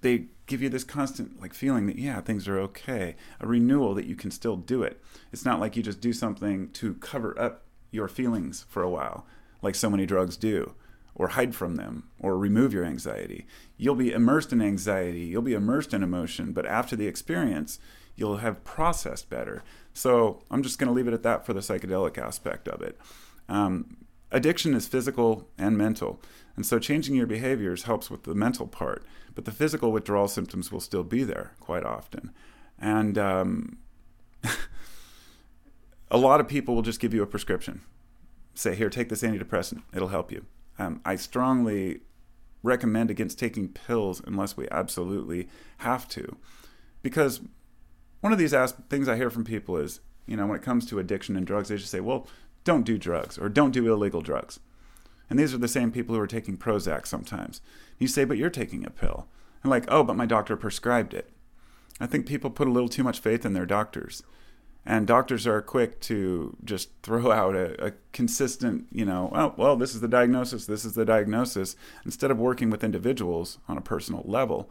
they 0.00 0.26
give 0.46 0.60
you 0.60 0.68
this 0.68 0.84
constant 0.84 1.40
like 1.40 1.54
feeling 1.54 1.86
that 1.86 1.96
yeah 1.96 2.20
things 2.20 2.46
are 2.46 2.58
okay 2.58 3.14
a 3.40 3.46
renewal 3.46 3.94
that 3.94 4.04
you 4.04 4.14
can 4.14 4.30
still 4.30 4.56
do 4.56 4.82
it 4.82 5.00
it's 5.32 5.46
not 5.46 5.60
like 5.60 5.76
you 5.76 5.82
just 5.82 6.00
do 6.00 6.12
something 6.12 6.68
to 6.72 6.92
cover 6.94 7.38
up 7.40 7.64
your 7.90 8.06
feelings 8.06 8.66
for 8.68 8.82
a 8.82 8.90
while 8.90 9.24
like 9.62 9.74
so 9.74 9.88
many 9.88 10.04
drugs 10.04 10.36
do 10.36 10.74
or 11.14 11.28
hide 11.28 11.54
from 11.54 11.76
them 11.76 12.04
or 12.18 12.36
remove 12.38 12.72
your 12.72 12.84
anxiety. 12.84 13.46
You'll 13.76 13.94
be 13.94 14.12
immersed 14.12 14.52
in 14.52 14.62
anxiety, 14.62 15.20
you'll 15.20 15.42
be 15.42 15.54
immersed 15.54 15.92
in 15.92 16.02
emotion, 16.02 16.52
but 16.52 16.66
after 16.66 16.96
the 16.96 17.06
experience, 17.06 17.78
you'll 18.14 18.38
have 18.38 18.64
processed 18.64 19.28
better. 19.30 19.62
So 19.92 20.42
I'm 20.50 20.62
just 20.62 20.78
going 20.78 20.88
to 20.88 20.94
leave 20.94 21.08
it 21.08 21.14
at 21.14 21.22
that 21.22 21.44
for 21.44 21.52
the 21.52 21.60
psychedelic 21.60 22.18
aspect 22.18 22.68
of 22.68 22.82
it. 22.82 22.98
Um, 23.48 23.98
addiction 24.30 24.74
is 24.74 24.86
physical 24.86 25.48
and 25.58 25.76
mental. 25.76 26.20
And 26.56 26.66
so 26.66 26.78
changing 26.78 27.14
your 27.14 27.26
behaviors 27.26 27.84
helps 27.84 28.10
with 28.10 28.24
the 28.24 28.34
mental 28.34 28.66
part, 28.66 29.04
but 29.34 29.44
the 29.44 29.52
physical 29.52 29.90
withdrawal 29.90 30.28
symptoms 30.28 30.70
will 30.70 30.80
still 30.80 31.04
be 31.04 31.24
there 31.24 31.52
quite 31.60 31.84
often. 31.84 32.32
And 32.78 33.16
um, 33.16 33.78
a 36.10 36.18
lot 36.18 36.40
of 36.40 36.48
people 36.48 36.74
will 36.74 36.82
just 36.82 37.00
give 37.00 37.14
you 37.14 37.22
a 37.22 37.26
prescription. 37.26 37.82
Say, 38.54 38.74
here, 38.74 38.90
take 38.90 39.08
this 39.08 39.22
antidepressant, 39.22 39.82
it'll 39.94 40.08
help 40.08 40.30
you 40.30 40.44
um, 40.78 41.00
I 41.04 41.16
strongly 41.16 42.00
recommend 42.62 43.10
against 43.10 43.38
taking 43.38 43.68
pills 43.68 44.22
unless 44.24 44.56
we 44.56 44.68
absolutely 44.70 45.48
have 45.78 46.08
to. 46.10 46.36
Because 47.02 47.40
one 48.20 48.32
of 48.32 48.38
these 48.38 48.54
as- 48.54 48.72
things 48.88 49.08
I 49.08 49.16
hear 49.16 49.30
from 49.30 49.44
people 49.44 49.76
is, 49.76 50.00
you 50.26 50.36
know, 50.36 50.46
when 50.46 50.56
it 50.56 50.62
comes 50.62 50.86
to 50.86 50.98
addiction 50.98 51.36
and 51.36 51.46
drugs, 51.46 51.68
they 51.68 51.76
just 51.76 51.90
say, 51.90 52.00
well, 52.00 52.26
don't 52.64 52.86
do 52.86 52.96
drugs 52.96 53.38
or 53.38 53.48
don't 53.48 53.72
do 53.72 53.92
illegal 53.92 54.20
drugs. 54.20 54.60
And 55.32 55.38
these 55.38 55.54
are 55.54 55.58
the 55.58 55.66
same 55.66 55.90
people 55.90 56.14
who 56.14 56.20
are 56.20 56.26
taking 56.26 56.58
Prozac 56.58 57.06
sometimes. 57.06 57.62
You 57.98 58.06
say, 58.06 58.26
but 58.26 58.36
you're 58.36 58.50
taking 58.50 58.84
a 58.84 58.90
pill. 58.90 59.28
And 59.62 59.70
like, 59.70 59.86
oh, 59.88 60.04
but 60.04 60.14
my 60.14 60.26
doctor 60.26 60.58
prescribed 60.58 61.14
it. 61.14 61.30
I 61.98 62.04
think 62.04 62.26
people 62.26 62.50
put 62.50 62.68
a 62.68 62.70
little 62.70 62.90
too 62.90 63.02
much 63.02 63.18
faith 63.18 63.46
in 63.46 63.54
their 63.54 63.64
doctors 63.64 64.22
and 64.84 65.06
doctors 65.06 65.46
are 65.46 65.62
quick 65.62 66.00
to 66.00 66.54
just 66.62 66.90
throw 67.02 67.32
out 67.32 67.56
a, 67.56 67.86
a, 67.86 67.92
consistent 68.12 68.86
you 68.92 69.06
know 69.06 69.30
well, 69.32 69.54
well 69.56 69.76
this 69.76 69.94
is 69.94 70.02
the 70.02 70.08
diagnosis 70.08 70.66
this 70.66 70.84
is 70.84 70.92
the 70.92 71.04
diagnosis 71.04 71.76
instead 72.04 72.30
of 72.30 72.38
working 72.38 72.68
with 72.68 72.84
individuals 72.84 73.58
on 73.68 73.78
a 73.78 73.80
personal 73.80 74.22
level 74.26 74.68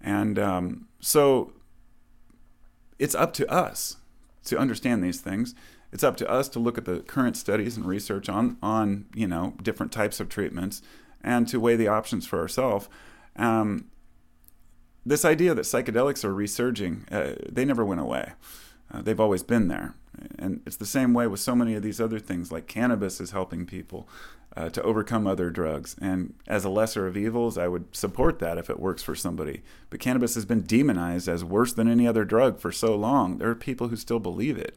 and 0.00 0.38
um, 0.38 0.88
so 1.00 1.52
it's 2.98 3.14
up 3.14 3.32
to 3.32 3.50
us 3.50 3.96
to 4.44 4.58
understand 4.58 5.02
these 5.02 5.20
things 5.20 5.54
it's 5.96 6.04
up 6.04 6.16
to 6.18 6.30
us 6.30 6.48
to 6.50 6.58
look 6.60 6.78
at 6.78 6.84
the 6.84 7.00
current 7.00 7.36
studies 7.36 7.76
and 7.76 7.86
research 7.86 8.28
on 8.28 8.56
on 8.62 9.06
you 9.14 9.26
know 9.26 9.54
different 9.62 9.90
types 9.90 10.20
of 10.20 10.28
treatments 10.28 10.82
and 11.24 11.48
to 11.48 11.58
weigh 11.58 11.76
the 11.76 11.88
options 11.88 12.26
for 12.26 12.38
ourselves 12.38 12.88
um, 13.36 13.86
this 15.04 15.24
idea 15.24 15.54
that 15.54 15.62
psychedelics 15.62 16.24
are 16.24 16.34
resurging 16.34 17.04
uh, 17.10 17.34
they 17.48 17.64
never 17.64 17.84
went 17.84 18.00
away 18.00 18.32
uh, 18.92 19.02
they've 19.02 19.20
always 19.20 19.42
been 19.42 19.68
there. 19.68 19.94
And 20.38 20.60
it's 20.66 20.76
the 20.76 20.86
same 20.86 21.12
way 21.12 21.26
with 21.26 21.40
so 21.40 21.54
many 21.54 21.74
of 21.74 21.82
these 21.82 22.00
other 22.00 22.18
things, 22.18 22.50
like 22.50 22.66
cannabis 22.66 23.20
is 23.20 23.32
helping 23.32 23.66
people 23.66 24.08
uh, 24.56 24.70
to 24.70 24.82
overcome 24.82 25.26
other 25.26 25.50
drugs. 25.50 25.94
And 26.00 26.34
as 26.46 26.64
a 26.64 26.70
lesser 26.70 27.06
of 27.06 27.16
evils, 27.16 27.58
I 27.58 27.68
would 27.68 27.94
support 27.94 28.38
that 28.38 28.56
if 28.56 28.70
it 28.70 28.80
works 28.80 29.02
for 29.02 29.14
somebody. 29.14 29.62
But 29.90 30.00
cannabis 30.00 30.34
has 30.34 30.46
been 30.46 30.62
demonized 30.62 31.28
as 31.28 31.44
worse 31.44 31.72
than 31.72 31.88
any 31.88 32.06
other 32.06 32.24
drug 32.24 32.58
for 32.58 32.72
so 32.72 32.96
long. 32.96 33.38
There 33.38 33.50
are 33.50 33.54
people 33.54 33.88
who 33.88 33.96
still 33.96 34.20
believe 34.20 34.56
it. 34.56 34.74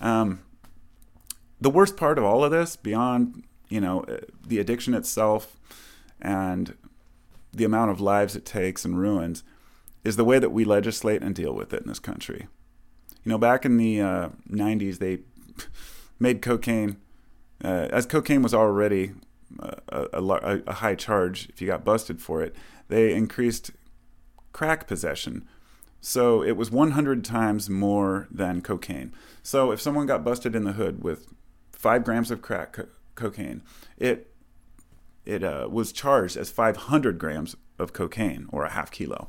Um, 0.00 0.40
the 1.60 1.70
worst 1.70 1.96
part 1.96 2.18
of 2.18 2.24
all 2.24 2.44
of 2.44 2.50
this, 2.50 2.76
beyond 2.76 3.44
you 3.68 3.80
know 3.80 4.00
uh, 4.02 4.18
the 4.46 4.58
addiction 4.58 4.94
itself 4.94 5.56
and 6.20 6.76
the 7.52 7.64
amount 7.64 7.90
of 7.90 8.00
lives 8.00 8.36
it 8.36 8.44
takes 8.44 8.84
and 8.84 8.98
ruins, 8.98 9.42
is 10.04 10.16
the 10.16 10.24
way 10.24 10.38
that 10.38 10.50
we 10.50 10.64
legislate 10.64 11.22
and 11.22 11.34
deal 11.34 11.52
with 11.52 11.72
it 11.72 11.82
in 11.82 11.88
this 11.88 11.98
country. 11.98 12.46
You 13.24 13.30
know, 13.30 13.38
back 13.38 13.64
in 13.64 13.76
the 13.76 14.00
uh, 14.00 14.28
90s, 14.50 14.98
they 14.98 15.20
made 16.18 16.42
cocaine, 16.42 16.96
uh, 17.64 17.88
as 17.90 18.06
cocaine 18.06 18.42
was 18.42 18.54
already 18.54 19.12
a, 19.58 20.06
a, 20.12 20.22
a, 20.66 20.72
high 20.74 20.94
charge 20.94 21.48
if 21.48 21.60
you 21.60 21.66
got 21.66 21.84
busted 21.84 22.20
for 22.20 22.42
it, 22.42 22.54
they 22.88 23.12
increased 23.14 23.70
crack 24.52 24.86
possession. 24.86 25.46
So 26.00 26.42
it 26.42 26.56
was 26.56 26.70
100 26.70 27.24
times 27.24 27.68
more 27.68 28.28
than 28.30 28.60
cocaine. 28.60 29.12
So 29.42 29.72
if 29.72 29.80
someone 29.80 30.06
got 30.06 30.24
busted 30.24 30.54
in 30.54 30.64
the 30.64 30.74
hood 30.74 31.02
with 31.02 31.26
five 31.78 32.04
grams 32.04 32.30
of 32.30 32.42
crack 32.42 32.74
co- 32.74 32.88
cocaine, 33.14 33.62
it 33.96 34.30
it 35.24 35.42
uh, 35.44 35.68
was 35.70 35.92
charged 35.92 36.36
as 36.36 36.50
500 36.50 37.18
grams 37.18 37.54
of 37.78 37.92
cocaine 37.92 38.46
or 38.50 38.64
a 38.64 38.70
half 38.70 38.90
kilo. 38.90 39.28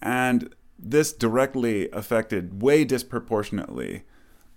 And 0.00 0.54
this 0.78 1.12
directly 1.12 1.90
affected 1.90 2.62
way 2.62 2.84
disproportionately 2.84 4.04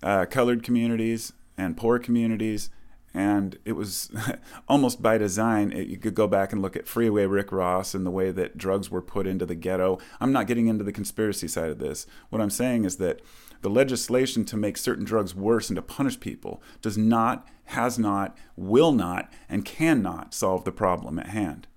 uh, 0.02 0.26
colored 0.26 0.64
communities 0.64 1.34
and 1.58 1.76
poor 1.76 2.00
communities. 2.00 2.70
And 3.14 3.58
it 3.66 3.74
was 3.74 4.10
almost 4.70 5.02
by 5.02 5.18
design. 5.18 5.74
It, 5.74 5.88
you 5.88 5.98
could 5.98 6.16
go 6.16 6.28
back 6.28 6.54
and 6.54 6.62
look 6.62 6.78
at 6.78 6.88
Freeway 6.88 7.26
Rick 7.26 7.52
Ross 7.52 7.94
and 7.94 8.06
the 8.06 8.12
way 8.12 8.32
that 8.32 8.58
drugs 8.58 8.90
were 8.90 9.02
put 9.02 9.28
into 9.28 9.46
the 9.46 9.56
ghetto. 9.56 10.00
I'm 10.22 10.32
not 10.32 10.48
getting 10.48 10.68
into 10.68 10.86
the 10.86 10.94
conspiracy 10.94 11.50
side 11.50 11.72
of 11.72 11.80
this. 11.80 12.08
What 12.30 12.42
I'm 12.42 12.50
saying 12.50 12.86
is 12.86 12.98
that 12.98 13.20
the 13.62 13.70
legislation 13.70 14.46
to 14.46 14.58
make 14.58 14.78
certain 14.78 15.06
drugs 15.06 15.36
worse 15.36 15.70
and 15.70 15.76
to 15.76 15.82
punish 15.82 16.20
people 16.20 16.62
does 16.82 16.98
not, 16.98 17.48
has 17.66 17.98
not, 17.98 18.38
will 18.56 18.92
not, 18.92 19.32
and 19.50 19.66
cannot 19.66 20.34
solve 20.34 20.64
the 20.64 20.72
problem 20.72 21.20
at 21.20 21.28
hand 21.28 21.68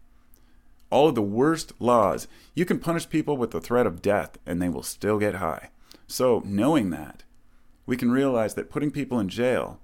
all 0.90 1.08
of 1.08 1.14
the 1.14 1.22
worst 1.22 1.72
laws. 1.78 2.28
You 2.54 2.64
can 2.64 2.78
punish 2.78 3.08
people 3.08 3.37
with 3.37 3.52
the 3.52 3.60
threat 3.60 3.87
of 3.87 4.02
death 4.02 4.38
and 4.44 4.60
they 4.60 4.68
will 4.68 4.82
still 4.82 5.18
get 5.18 5.37
high. 5.37 5.70
So, 6.06 6.42
knowing 6.44 6.90
that, 6.90 7.22
we 7.87 7.96
can 7.96 8.10
realize 8.10 8.54
that 8.54 8.70
putting 8.70 8.90
people 8.90 9.18
in 9.20 9.28
jail 9.28 9.80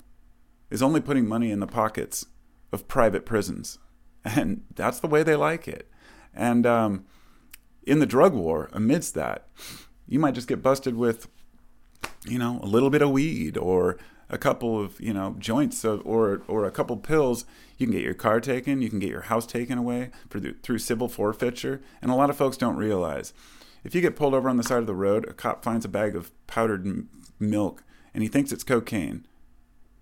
is 0.70 0.82
only 0.82 1.00
putting 1.00 1.28
money 1.28 1.50
in 1.50 1.60
the 1.60 1.66
pockets 1.66 2.26
of 2.72 2.88
private 2.88 3.24
prisons. 3.24 3.78
And 4.24 4.62
that's 4.74 4.98
the 4.98 5.06
way 5.06 5.22
they 5.22 5.36
like 5.36 5.68
it. 5.68 5.88
And 6.34 6.66
um, 6.66 7.04
in 7.84 8.00
the 8.00 8.06
drug 8.06 8.34
war, 8.34 8.68
amidst 8.72 9.14
that, 9.14 9.46
you 10.08 10.18
might 10.18 10.34
just 10.34 10.48
get 10.48 10.62
busted 10.62 10.96
with, 10.96 11.28
you 12.26 12.38
know, 12.38 12.60
a 12.62 12.66
little 12.66 12.90
bit 12.90 13.02
of 13.02 13.10
weed 13.10 13.56
or 13.56 13.98
a 14.28 14.38
couple 14.38 14.80
of 14.80 15.00
you 15.00 15.12
know 15.12 15.36
joints 15.38 15.84
of, 15.84 16.04
or 16.04 16.42
or 16.48 16.64
a 16.64 16.70
couple 16.70 16.96
pills, 16.96 17.44
you 17.78 17.86
can 17.86 17.94
get 17.94 18.04
your 18.04 18.14
car 18.14 18.40
taken, 18.40 18.82
you 18.82 18.90
can 18.90 18.98
get 18.98 19.10
your 19.10 19.22
house 19.22 19.46
taken 19.46 19.78
away 19.78 20.10
the, 20.30 20.54
through 20.62 20.78
civil 20.78 21.08
forfeiture. 21.08 21.80
And 22.02 22.10
a 22.10 22.14
lot 22.14 22.30
of 22.30 22.36
folks 22.36 22.56
don't 22.56 22.76
realize 22.76 23.32
if 23.84 23.94
you 23.94 24.00
get 24.00 24.16
pulled 24.16 24.34
over 24.34 24.48
on 24.48 24.56
the 24.56 24.64
side 24.64 24.78
of 24.78 24.86
the 24.86 24.94
road, 24.94 25.28
a 25.28 25.32
cop 25.32 25.62
finds 25.62 25.84
a 25.84 25.88
bag 25.88 26.16
of 26.16 26.32
powdered 26.46 26.86
m- 26.86 27.08
milk 27.38 27.84
and 28.12 28.22
he 28.22 28.28
thinks 28.28 28.50
it's 28.50 28.64
cocaine. 28.64 29.26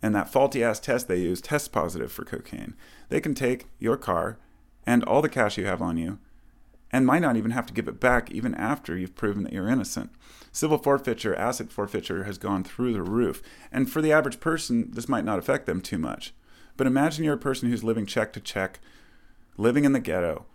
And 0.00 0.14
that 0.14 0.30
faulty 0.30 0.62
ass 0.62 0.80
test 0.80 1.08
they 1.08 1.16
use 1.16 1.40
tests 1.40 1.68
positive 1.68 2.12
for 2.12 2.24
cocaine. 2.24 2.74
They 3.08 3.20
can 3.20 3.34
take 3.34 3.66
your 3.78 3.96
car 3.96 4.38
and 4.86 5.02
all 5.04 5.22
the 5.22 5.28
cash 5.28 5.58
you 5.58 5.66
have 5.66 5.82
on 5.82 5.96
you 5.96 6.18
and 6.94 7.04
might 7.04 7.22
not 7.22 7.36
even 7.36 7.50
have 7.50 7.66
to 7.66 7.74
give 7.74 7.88
it 7.88 7.98
back 7.98 8.30
even 8.30 8.54
after 8.54 8.96
you've 8.96 9.16
proven 9.16 9.42
that 9.42 9.52
you're 9.52 9.68
innocent. 9.68 10.12
Civil 10.52 10.78
forfeiture, 10.78 11.34
asset 11.34 11.72
forfeiture 11.72 12.22
has 12.22 12.38
gone 12.38 12.62
through 12.62 12.92
the 12.92 13.02
roof. 13.02 13.42
And 13.72 13.90
for 13.90 14.00
the 14.00 14.12
average 14.12 14.38
person, 14.38 14.92
this 14.92 15.08
might 15.08 15.24
not 15.24 15.40
affect 15.40 15.66
them 15.66 15.80
too 15.80 15.98
much. 15.98 16.32
But 16.76 16.86
imagine 16.86 17.24
you're 17.24 17.34
a 17.34 17.38
person 17.38 17.68
who's 17.68 17.82
living 17.82 18.06
check 18.06 18.32
to 18.34 18.40
check, 18.40 18.78
living 19.56 19.84
in 19.84 19.92
the 19.92 19.98
ghetto, 19.98 20.46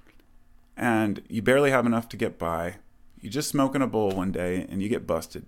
and 0.77 1.21
you 1.27 1.41
barely 1.41 1.71
have 1.71 1.85
enough 1.85 2.07
to 2.07 2.15
get 2.15 2.39
by. 2.39 2.75
You 3.19 3.29
just 3.29 3.49
smoke 3.49 3.75
in 3.75 3.81
a 3.81 3.87
bowl 3.87 4.11
one 4.11 4.31
day 4.31 4.65
and 4.69 4.81
you 4.81 4.87
get 4.87 5.05
busted. 5.05 5.45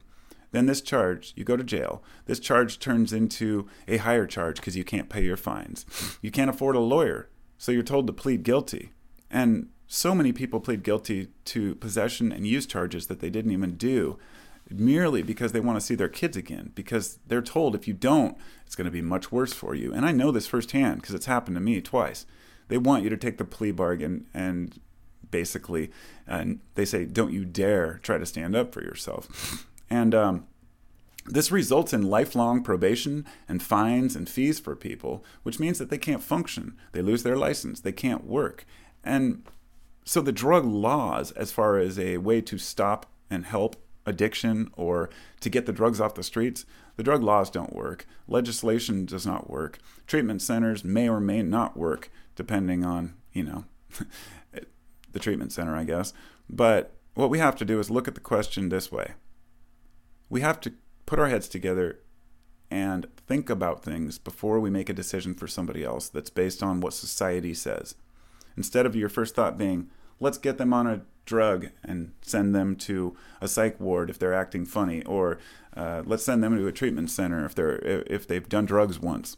Then 0.51 0.65
this 0.65 0.81
charge, 0.81 1.31
you 1.37 1.45
go 1.45 1.55
to 1.55 1.63
jail. 1.63 2.03
This 2.25 2.39
charge 2.41 2.79
turns 2.79 3.13
into 3.13 3.69
a 3.87 3.95
higher 3.95 4.27
charge 4.27 4.57
because 4.57 4.75
you 4.75 4.83
can't 4.83 5.07
pay 5.07 5.23
your 5.23 5.37
fines. 5.37 5.85
You 6.21 6.31
can't 6.31 6.49
afford 6.49 6.75
a 6.75 6.79
lawyer, 6.79 7.29
so 7.57 7.71
you're 7.71 7.81
told 7.81 8.07
to 8.07 8.13
plead 8.13 8.43
guilty. 8.43 8.91
And 9.29 9.69
so 9.93 10.15
many 10.15 10.31
people 10.31 10.61
plead 10.61 10.83
guilty 10.83 11.27
to 11.43 11.75
possession 11.75 12.31
and 12.31 12.47
use 12.47 12.65
charges 12.65 13.07
that 13.07 13.19
they 13.19 13.29
didn't 13.29 13.51
even 13.51 13.75
do 13.75 14.17
merely 14.69 15.21
because 15.21 15.51
they 15.51 15.59
want 15.59 15.77
to 15.77 15.85
see 15.85 15.95
their 15.95 16.07
kids 16.07 16.37
again 16.37 16.71
because 16.75 17.19
they're 17.27 17.41
told 17.41 17.75
if 17.75 17.89
you 17.89 17.93
don't 17.93 18.37
it's 18.65 18.73
going 18.73 18.85
to 18.85 18.91
be 18.91 19.01
much 19.01 19.33
worse 19.33 19.51
for 19.51 19.75
you 19.75 19.91
and 19.93 20.05
i 20.05 20.11
know 20.13 20.31
this 20.31 20.47
firsthand 20.47 21.01
because 21.01 21.13
it's 21.13 21.25
happened 21.25 21.55
to 21.55 21.61
me 21.61 21.81
twice 21.81 22.25
they 22.69 22.77
want 22.77 23.03
you 23.03 23.09
to 23.09 23.17
take 23.17 23.37
the 23.37 23.43
plea 23.43 23.71
bargain 23.71 24.25
and 24.33 24.79
basically 25.29 25.91
and 26.25 26.61
they 26.75 26.85
say 26.85 27.03
don't 27.03 27.33
you 27.33 27.43
dare 27.43 27.99
try 28.01 28.17
to 28.17 28.25
stand 28.25 28.55
up 28.55 28.73
for 28.73 28.81
yourself 28.81 29.67
and 29.89 30.15
um, 30.15 30.47
this 31.25 31.51
results 31.51 31.91
in 31.91 32.09
lifelong 32.09 32.63
probation 32.63 33.25
and 33.47 33.61
fines 33.61 34.15
and 34.15 34.27
fees 34.27 34.59
for 34.59 34.75
people, 34.75 35.23
which 35.43 35.59
means 35.59 35.77
that 35.77 35.91
they 35.91 35.99
can't 35.99 36.23
function. 36.23 36.75
They 36.93 37.03
lose 37.03 37.21
their 37.21 37.37
license. 37.37 37.79
They 37.79 37.91
can't 37.91 38.25
work. 38.25 38.65
And 39.03 39.43
so 40.03 40.21
the 40.21 40.31
drug 40.31 40.65
laws, 40.65 41.31
as 41.31 41.51
far 41.51 41.77
as 41.77 41.99
a 41.99 42.17
way 42.17 42.41
to 42.41 42.57
stop 42.57 43.05
and 43.29 43.45
help 43.45 43.75
addiction 44.05 44.69
or 44.75 45.09
to 45.39 45.49
get 45.49 45.65
the 45.65 45.73
drugs 45.73 46.01
off 46.01 46.15
the 46.15 46.23
streets, 46.23 46.65
the 46.97 47.03
drug 47.03 47.23
laws 47.23 47.49
don't 47.49 47.75
work. 47.75 48.05
Legislation 48.27 49.05
does 49.05 49.25
not 49.25 49.49
work. 49.49 49.79
Treatment 50.07 50.41
centers 50.41 50.83
may 50.83 51.07
or 51.07 51.19
may 51.19 51.41
not 51.41 51.77
work, 51.77 52.11
depending 52.35 52.83
on, 52.83 53.13
you 53.31 53.43
know, 53.43 53.65
the 55.11 55.19
treatment 55.19 55.51
center, 55.51 55.75
I 55.75 55.83
guess. 55.83 56.13
But 56.49 56.93
what 57.13 57.29
we 57.29 57.39
have 57.39 57.55
to 57.57 57.65
do 57.65 57.79
is 57.79 57.89
look 57.89 58.07
at 58.07 58.15
the 58.15 58.21
question 58.21 58.69
this 58.69 58.91
way 58.91 59.13
we 60.31 60.39
have 60.41 60.61
to 60.61 60.73
put 61.05 61.19
our 61.19 61.27
heads 61.27 61.49
together 61.49 61.99
and 62.71 63.05
think 63.27 63.49
about 63.49 63.83
things 63.83 64.17
before 64.17 64.61
we 64.61 64.69
make 64.69 64.89
a 64.89 64.93
decision 64.93 65.33
for 65.33 65.45
somebody 65.45 65.83
else 65.83 66.07
that's 66.07 66.29
based 66.29 66.63
on 66.63 66.79
what 66.79 66.93
society 66.93 67.53
says. 67.53 67.95
Instead 68.57 68.85
of 68.85 68.95
your 68.95 69.09
first 69.09 69.35
thought 69.35 69.57
being, 69.57 69.89
let's 70.19 70.37
get 70.37 70.57
them 70.57 70.73
on 70.73 70.87
a 70.87 71.01
drug 71.25 71.69
and 71.83 72.11
send 72.21 72.53
them 72.53 72.75
to 72.75 73.15
a 73.39 73.47
psych 73.47 73.79
ward 73.79 74.09
if 74.09 74.19
they're 74.19 74.33
acting 74.33 74.65
funny, 74.65 75.03
or 75.03 75.39
uh, 75.75 76.03
let's 76.05 76.23
send 76.23 76.43
them 76.43 76.57
to 76.57 76.67
a 76.67 76.71
treatment 76.71 77.09
center 77.09 77.45
if 77.45 77.55
they're 77.55 77.77
if 78.07 78.27
they've 78.27 78.49
done 78.49 78.65
drugs 78.65 78.99
once. 78.99 79.37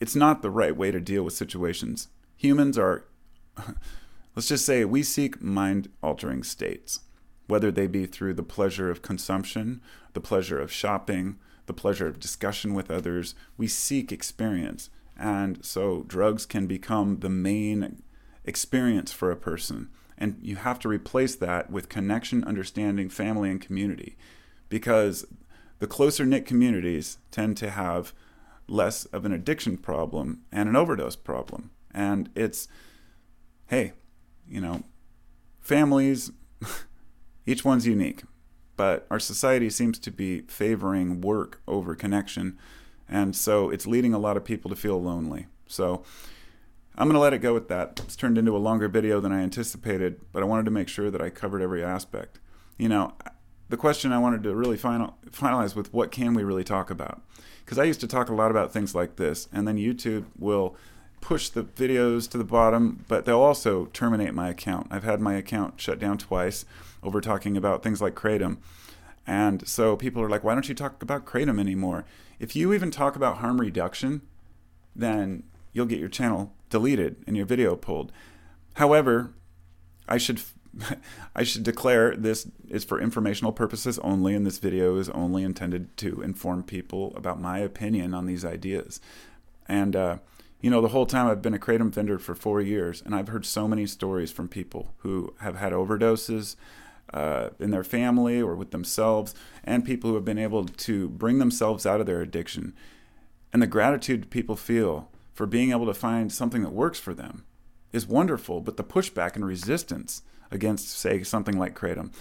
It's 0.00 0.16
not 0.16 0.42
the 0.42 0.50
right 0.50 0.76
way 0.76 0.90
to 0.90 1.00
deal 1.00 1.22
with 1.22 1.32
situations. 1.32 2.08
Humans 2.36 2.76
are, 2.76 3.06
let's 4.36 4.48
just 4.48 4.66
say, 4.66 4.84
we 4.84 5.02
seek 5.02 5.40
mind 5.40 5.88
altering 6.02 6.42
states 6.42 7.00
whether 7.46 7.70
they 7.70 7.86
be 7.86 8.06
through 8.06 8.34
the 8.34 8.42
pleasure 8.42 8.90
of 8.90 9.02
consumption, 9.02 9.80
the 10.12 10.20
pleasure 10.20 10.58
of 10.58 10.72
shopping, 10.72 11.38
the 11.66 11.72
pleasure 11.72 12.06
of 12.06 12.20
discussion 12.20 12.74
with 12.74 12.90
others. 12.90 13.34
We 13.56 13.68
seek 13.68 14.12
experience. 14.12 14.90
And 15.18 15.64
so 15.64 16.04
drugs 16.06 16.46
can 16.46 16.66
become 16.66 17.20
the 17.20 17.28
main 17.28 18.02
experience 18.44 19.12
for 19.12 19.30
a 19.30 19.36
person. 19.36 19.88
And 20.18 20.38
you 20.40 20.56
have 20.56 20.78
to 20.80 20.88
replace 20.88 21.36
that 21.36 21.70
with 21.70 21.88
connection, 21.88 22.44
understanding, 22.44 23.08
family, 23.08 23.50
and 23.50 23.60
community. 23.60 24.16
Because 24.68 25.26
the 25.78 25.86
closer 25.86 26.24
knit 26.24 26.46
communities 26.46 27.18
tend 27.30 27.56
to 27.58 27.70
have 27.70 28.12
less 28.68 29.04
of 29.06 29.24
an 29.24 29.32
addiction 29.32 29.76
problem 29.76 30.42
and 30.50 30.68
an 30.68 30.76
overdose 30.76 31.16
problem. 31.16 31.70
And 31.92 32.30
it's, 32.34 32.68
hey, 33.66 33.92
you 34.48 34.60
know, 34.60 34.84
families. 35.60 36.30
Each 37.46 37.64
one's 37.64 37.86
unique, 37.86 38.24
but 38.76 39.06
our 39.08 39.20
society 39.20 39.70
seems 39.70 40.00
to 40.00 40.10
be 40.10 40.40
favoring 40.42 41.20
work 41.20 41.60
over 41.68 41.94
connection, 41.94 42.58
and 43.08 43.34
so 43.34 43.70
it's 43.70 43.86
leading 43.86 44.14
a 44.14 44.18
lot 44.18 44.36
of 44.36 44.44
people 44.44 44.68
to 44.68 44.76
feel 44.76 45.00
lonely. 45.00 45.46
So 45.66 46.02
I'm 46.96 47.08
going 47.08 47.14
to 47.14 47.20
let 47.20 47.34
it 47.34 47.38
go 47.38 47.52
with 47.52 47.68
that. 47.68 48.00
It's 48.04 48.16
turned 48.16 48.38
into 48.38 48.56
a 48.56 48.58
longer 48.58 48.88
video 48.88 49.20
than 49.20 49.32
I 49.32 49.40
anticipated, 49.40 50.20
but 50.32 50.42
I 50.42 50.46
wanted 50.46 50.64
to 50.64 50.70
make 50.70 50.88
sure 50.88 51.10
that 51.10 51.20
I 51.20 51.30
covered 51.30 51.62
every 51.62 51.84
aspect. 51.84 52.38
You 52.78 52.88
know, 52.88 53.12
the 53.68 53.76
question 53.76 54.12
I 54.12 54.18
wanted 54.18 54.42
to 54.44 54.54
really 54.54 54.76
final, 54.76 55.16
finalize 55.30 55.74
with 55.74 55.92
what 55.92 56.10
can 56.10 56.34
we 56.34 56.44
really 56.44 56.64
talk 56.64 56.90
about? 56.90 57.22
Because 57.64 57.78
I 57.78 57.84
used 57.84 58.00
to 58.00 58.06
talk 58.06 58.28
a 58.28 58.34
lot 58.34 58.50
about 58.50 58.72
things 58.72 58.94
like 58.94 59.16
this, 59.16 59.48
and 59.52 59.66
then 59.66 59.76
YouTube 59.76 60.24
will 60.38 60.76
push 61.20 61.48
the 61.48 61.64
videos 61.64 62.30
to 62.30 62.38
the 62.38 62.44
bottom, 62.44 63.04
but 63.08 63.24
they'll 63.24 63.40
also 63.40 63.86
terminate 63.86 64.32
my 64.32 64.48
account. 64.48 64.86
I've 64.90 65.04
had 65.04 65.20
my 65.20 65.34
account 65.34 65.80
shut 65.80 65.98
down 65.98 66.18
twice 66.18 66.64
over 67.02 67.20
talking 67.20 67.56
about 67.56 67.82
things 67.82 68.00
like 68.00 68.14
Kratom. 68.14 68.58
And 69.26 69.66
so 69.66 69.96
people 69.96 70.22
are 70.22 70.30
like, 70.30 70.44
why 70.44 70.54
don't 70.54 70.68
you 70.68 70.74
talk 70.74 71.02
about 71.02 71.26
Kratom 71.26 71.58
anymore? 71.58 72.04
If 72.38 72.54
you 72.54 72.72
even 72.72 72.90
talk 72.90 73.16
about 73.16 73.38
harm 73.38 73.60
reduction, 73.60 74.22
then 74.94 75.44
you'll 75.72 75.86
get 75.86 76.00
your 76.00 76.08
channel 76.08 76.52
deleted 76.70 77.16
and 77.26 77.36
your 77.36 77.46
video 77.46 77.76
pulled. 77.76 78.12
However, 78.74 79.32
I 80.08 80.18
should 80.18 80.40
I 81.34 81.42
should 81.42 81.62
declare 81.62 82.14
this 82.14 82.48
is 82.68 82.84
for 82.84 83.00
informational 83.00 83.52
purposes 83.52 83.98
only, 84.00 84.34
and 84.34 84.46
this 84.46 84.58
video 84.58 84.96
is 84.96 85.08
only 85.10 85.42
intended 85.42 85.96
to 85.98 86.20
inform 86.22 86.62
people 86.64 87.14
about 87.16 87.40
my 87.40 87.58
opinion 87.58 88.14
on 88.14 88.26
these 88.26 88.44
ideas. 88.44 89.00
And 89.66 89.96
uh, 89.96 90.18
you 90.60 90.70
know, 90.70 90.80
the 90.80 90.88
whole 90.88 91.06
time 91.06 91.26
I've 91.28 91.42
been 91.42 91.54
a 91.54 91.58
kratom 91.58 91.92
vendor 91.92 92.18
for 92.18 92.34
four 92.34 92.60
years, 92.60 93.02
and 93.04 93.14
I've 93.14 93.28
heard 93.28 93.46
so 93.46 93.68
many 93.68 93.86
stories 93.86 94.32
from 94.32 94.48
people 94.48 94.94
who 94.98 95.34
have 95.40 95.56
had 95.56 95.72
overdoses, 95.72 96.56
uh, 97.12 97.50
in 97.58 97.70
their 97.70 97.84
family 97.84 98.40
or 98.40 98.54
with 98.54 98.70
themselves, 98.70 99.34
and 99.64 99.84
people 99.84 100.10
who 100.10 100.16
have 100.16 100.24
been 100.24 100.38
able 100.38 100.64
to 100.64 101.08
bring 101.08 101.38
themselves 101.38 101.86
out 101.86 102.00
of 102.00 102.06
their 102.06 102.20
addiction. 102.20 102.74
And 103.52 103.62
the 103.62 103.66
gratitude 103.66 104.30
people 104.30 104.56
feel 104.56 105.08
for 105.32 105.46
being 105.46 105.70
able 105.70 105.86
to 105.86 105.94
find 105.94 106.32
something 106.32 106.62
that 106.62 106.72
works 106.72 106.98
for 106.98 107.14
them 107.14 107.44
is 107.92 108.06
wonderful, 108.06 108.60
but 108.60 108.76
the 108.76 108.84
pushback 108.84 109.34
and 109.34 109.44
resistance 109.44 110.22
against, 110.50 110.88
say, 110.88 111.22
something 111.22 111.58
like 111.58 111.78
Kratom 111.78 112.12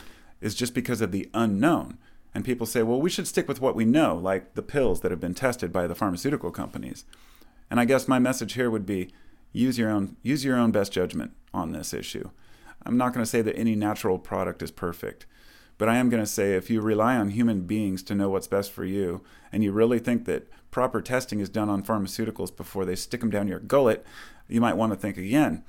is 0.42 0.56
just 0.56 0.74
because 0.74 1.02
of 1.02 1.12
the 1.12 1.30
unknown. 1.34 1.98
And 2.34 2.44
people 2.44 2.66
say, 2.66 2.84
well, 2.84 3.02
we 3.02 3.10
should 3.10 3.28
stick 3.28 3.48
with 3.48 3.62
what 3.62 3.76
we 3.76 3.86
know, 3.86 4.16
like 4.16 4.56
the 4.56 4.62
pills 4.62 5.02
that 5.02 5.12
have 5.12 5.22
been 5.22 5.34
tested 5.34 5.72
by 5.72 5.88
the 5.88 5.96
pharmaceutical 5.96 6.52
companies. 6.52 7.06
And 7.70 7.80
I 7.80 7.86
guess 7.86 8.08
my 8.08 8.20
message 8.20 8.54
here 8.54 8.70
would 8.70 8.86
be 8.86 9.12
use 9.54 9.78
your 9.78 9.90
own 9.90 10.18
use 10.22 10.44
your 10.44 10.58
own 10.58 10.72
best 10.72 10.92
judgment 10.92 11.32
on 11.54 11.72
this 11.72 11.94
issue. 11.94 12.30
I'm 12.86 12.98
not 12.98 13.14
going 13.14 13.24
to 13.24 13.30
say 13.30 13.42
that 13.42 13.58
any 13.58 13.76
natural 13.76 14.20
product 14.20 14.62
is 14.62 14.72
perfect, 14.72 15.26
but 15.78 15.90
I 15.90 15.98
am 15.98 16.10
going 16.10 16.24
to 16.24 16.28
say 16.28 16.54
if 16.54 16.70
you 16.70 16.82
rely 16.82 17.16
on 17.16 17.30
human 17.30 17.62
beings 17.62 18.04
to 18.04 18.16
know 18.16 18.30
what's 18.30 18.48
best 18.48 18.72
for 18.72 18.86
you, 18.86 19.22
and 19.52 19.64
you 19.64 19.72
really 19.72 20.00
think 20.00 20.26
that 20.26 20.48
proper 20.72 21.02
testing 21.02 21.40
is 21.40 21.50
done 21.50 21.70
on 21.70 21.84
pharmaceuticals 21.84 22.56
before 22.56 22.86
they 22.86 22.96
stick 22.96 23.22
them 23.22 23.30
down 23.30 23.48
your 23.48 23.60
gullet, 23.60 24.06
you 24.48 24.62
might 24.62 24.78
want 24.78 24.92
to 24.92 24.98
think 24.98 25.18
again. 25.18 25.64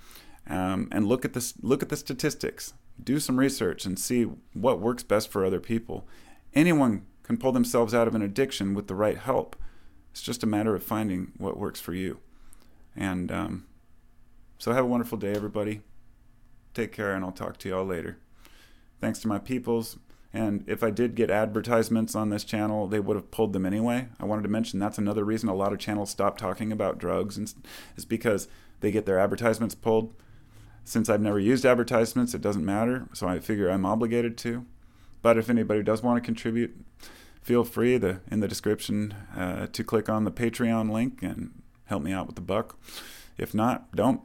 Um, 0.48 0.88
and 0.92 1.06
look 1.06 1.24
at 1.24 1.32
this. 1.32 1.54
Look 1.60 1.82
at 1.82 1.88
the 1.88 1.96
statistics. 1.96 2.74
Do 3.02 3.18
some 3.18 3.38
research 3.38 3.84
and 3.84 3.98
see 3.98 4.24
what 4.52 4.80
works 4.80 5.02
best 5.02 5.28
for 5.28 5.44
other 5.44 5.60
people. 5.60 6.06
Anyone 6.54 7.04
can 7.22 7.36
pull 7.36 7.52
themselves 7.52 7.94
out 7.94 8.06
of 8.06 8.14
an 8.14 8.22
addiction 8.22 8.74
with 8.74 8.86
the 8.86 8.94
right 8.94 9.18
help. 9.18 9.56
It's 10.12 10.22
just 10.22 10.42
a 10.42 10.46
matter 10.46 10.74
of 10.74 10.82
finding 10.82 11.32
what 11.36 11.58
works 11.58 11.80
for 11.80 11.92
you. 11.92 12.20
And 12.94 13.30
um, 13.32 13.66
so, 14.58 14.72
have 14.72 14.84
a 14.84 14.88
wonderful 14.88 15.18
day, 15.18 15.32
everybody. 15.32 15.82
Take 16.76 16.92
care, 16.92 17.14
and 17.14 17.24
I'll 17.24 17.32
talk 17.32 17.56
to 17.60 17.70
you 17.70 17.74
all 17.74 17.86
later. 17.86 18.18
Thanks 19.00 19.18
to 19.20 19.28
my 19.28 19.38
peoples. 19.38 19.96
And 20.34 20.62
if 20.66 20.82
I 20.84 20.90
did 20.90 21.14
get 21.14 21.30
advertisements 21.30 22.14
on 22.14 22.28
this 22.28 22.44
channel, 22.44 22.86
they 22.86 23.00
would 23.00 23.16
have 23.16 23.30
pulled 23.30 23.54
them 23.54 23.64
anyway. 23.64 24.08
I 24.20 24.26
wanted 24.26 24.42
to 24.42 24.50
mention 24.50 24.78
that's 24.78 24.98
another 24.98 25.24
reason 25.24 25.48
a 25.48 25.54
lot 25.54 25.72
of 25.72 25.78
channels 25.78 26.10
stop 26.10 26.36
talking 26.36 26.70
about 26.70 26.98
drugs, 26.98 27.38
and 27.38 27.50
is 27.96 28.04
because 28.04 28.46
they 28.80 28.90
get 28.90 29.06
their 29.06 29.18
advertisements 29.18 29.74
pulled. 29.74 30.12
Since 30.84 31.08
I've 31.08 31.22
never 31.22 31.40
used 31.40 31.64
advertisements, 31.64 32.34
it 32.34 32.42
doesn't 32.42 32.66
matter. 32.66 33.08
So 33.14 33.26
I 33.26 33.38
figure 33.38 33.70
I'm 33.70 33.86
obligated 33.86 34.36
to. 34.38 34.66
But 35.22 35.38
if 35.38 35.48
anybody 35.48 35.82
does 35.82 36.02
want 36.02 36.22
to 36.22 36.26
contribute, 36.26 36.76
feel 37.40 37.64
free 37.64 37.98
to, 38.00 38.20
in 38.30 38.40
the 38.40 38.48
description 38.48 39.14
uh, 39.34 39.68
to 39.68 39.82
click 39.82 40.10
on 40.10 40.24
the 40.24 40.30
Patreon 40.30 40.92
link 40.92 41.22
and 41.22 41.62
help 41.86 42.02
me 42.02 42.12
out 42.12 42.26
with 42.26 42.36
the 42.36 42.42
buck. 42.42 42.78
If 43.38 43.54
not, 43.54 43.96
don't. 43.96 44.20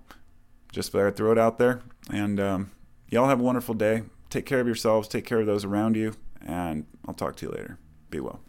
Just 0.72 0.92
there, 0.94 1.12
throw 1.12 1.32
it 1.32 1.38
out 1.38 1.58
there. 1.58 1.82
And 2.10 2.40
um, 2.40 2.72
y'all 3.10 3.28
have 3.28 3.40
a 3.40 3.44
wonderful 3.44 3.76
day. 3.76 4.04
Take 4.30 4.46
care 4.46 4.60
of 4.60 4.68
yourselves, 4.68 5.08
take 5.08 5.26
care 5.26 5.40
of 5.40 5.46
those 5.46 5.66
around 5.66 5.98
you, 5.98 6.14
and 6.46 6.86
I'll 7.06 7.14
talk 7.14 7.36
to 7.38 7.46
you 7.46 7.52
later. 7.52 7.78
Be 8.10 8.22
well. 8.22 8.40